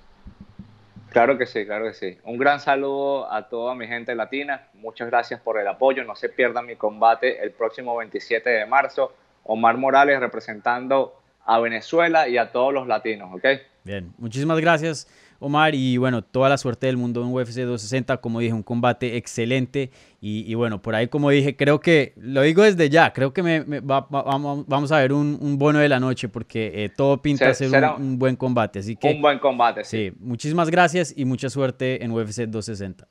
Claro 1.14 1.38
que 1.38 1.46
sí, 1.46 1.64
claro 1.64 1.86
que 1.86 1.94
sí. 1.94 2.18
Un 2.24 2.38
gran 2.38 2.58
saludo 2.58 3.32
a 3.32 3.48
toda 3.48 3.76
mi 3.76 3.86
gente 3.86 4.16
latina. 4.16 4.66
Muchas 4.74 5.06
gracias 5.08 5.40
por 5.40 5.60
el 5.60 5.68
apoyo. 5.68 6.02
No 6.02 6.16
se 6.16 6.28
pierdan 6.28 6.66
mi 6.66 6.74
combate 6.74 7.40
el 7.40 7.52
próximo 7.52 7.96
27 7.96 8.50
de 8.50 8.66
marzo. 8.66 9.14
Omar 9.44 9.76
Morales 9.76 10.18
representando 10.18 11.14
a 11.46 11.60
Venezuela 11.60 12.26
y 12.26 12.36
a 12.36 12.50
todos 12.50 12.74
los 12.74 12.88
latinos, 12.88 13.32
¿ok? 13.32 13.44
Bien, 13.84 14.12
muchísimas 14.18 14.58
gracias 14.58 15.06
Omar 15.38 15.74
y 15.74 15.96
bueno, 15.96 16.22
toda 16.22 16.48
la 16.48 16.58
suerte 16.58 16.86
del 16.86 16.96
mundo 16.96 17.22
en 17.22 17.32
UFC 17.32 17.56
260, 17.56 18.18
como 18.18 18.40
dije, 18.40 18.52
un 18.52 18.62
combate 18.62 19.16
excelente 19.16 19.90
y, 20.20 20.50
y 20.50 20.54
bueno, 20.54 20.80
por 20.80 20.94
ahí 20.94 21.08
como 21.08 21.30
dije, 21.30 21.56
creo 21.56 21.80
que, 21.80 22.14
lo 22.16 22.42
digo 22.42 22.62
desde 22.62 22.88
ya, 22.90 23.12
creo 23.12 23.32
que 23.32 23.42
me, 23.42 23.64
me 23.64 23.80
va, 23.80 24.00
va, 24.02 24.22
vamos 24.66 24.92
a 24.92 24.98
ver 24.98 25.12
un, 25.12 25.38
un, 25.40 25.58
bono 25.58 25.78
de 25.78 25.88
la 25.88 26.00
noche 26.00 26.28
porque 26.28 26.84
eh, 26.84 26.88
todo 26.88 27.20
pinta 27.20 27.52
ser, 27.54 27.70
ser 27.70 27.84
un, 27.84 28.02
un, 28.02 28.18
buen 28.18 28.36
combate, 28.36 28.78
así 28.78 28.96
que... 28.96 29.08
Un 29.08 29.22
buen 29.22 29.38
combate, 29.38 29.84
sí. 29.84 30.10
sí. 30.10 30.16
Muchísimas 30.20 30.70
gracias 30.70 31.12
y 31.16 31.24
mucha 31.24 31.48
suerte 31.48 32.04
en 32.04 32.10
UFC 32.10 32.42
260. 32.42 33.06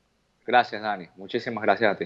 Gracias 0.45 0.81
Dani, 0.81 1.07
muchísimas 1.15 1.63
gracias 1.63 1.95
a 1.95 1.97
ti. 1.97 2.05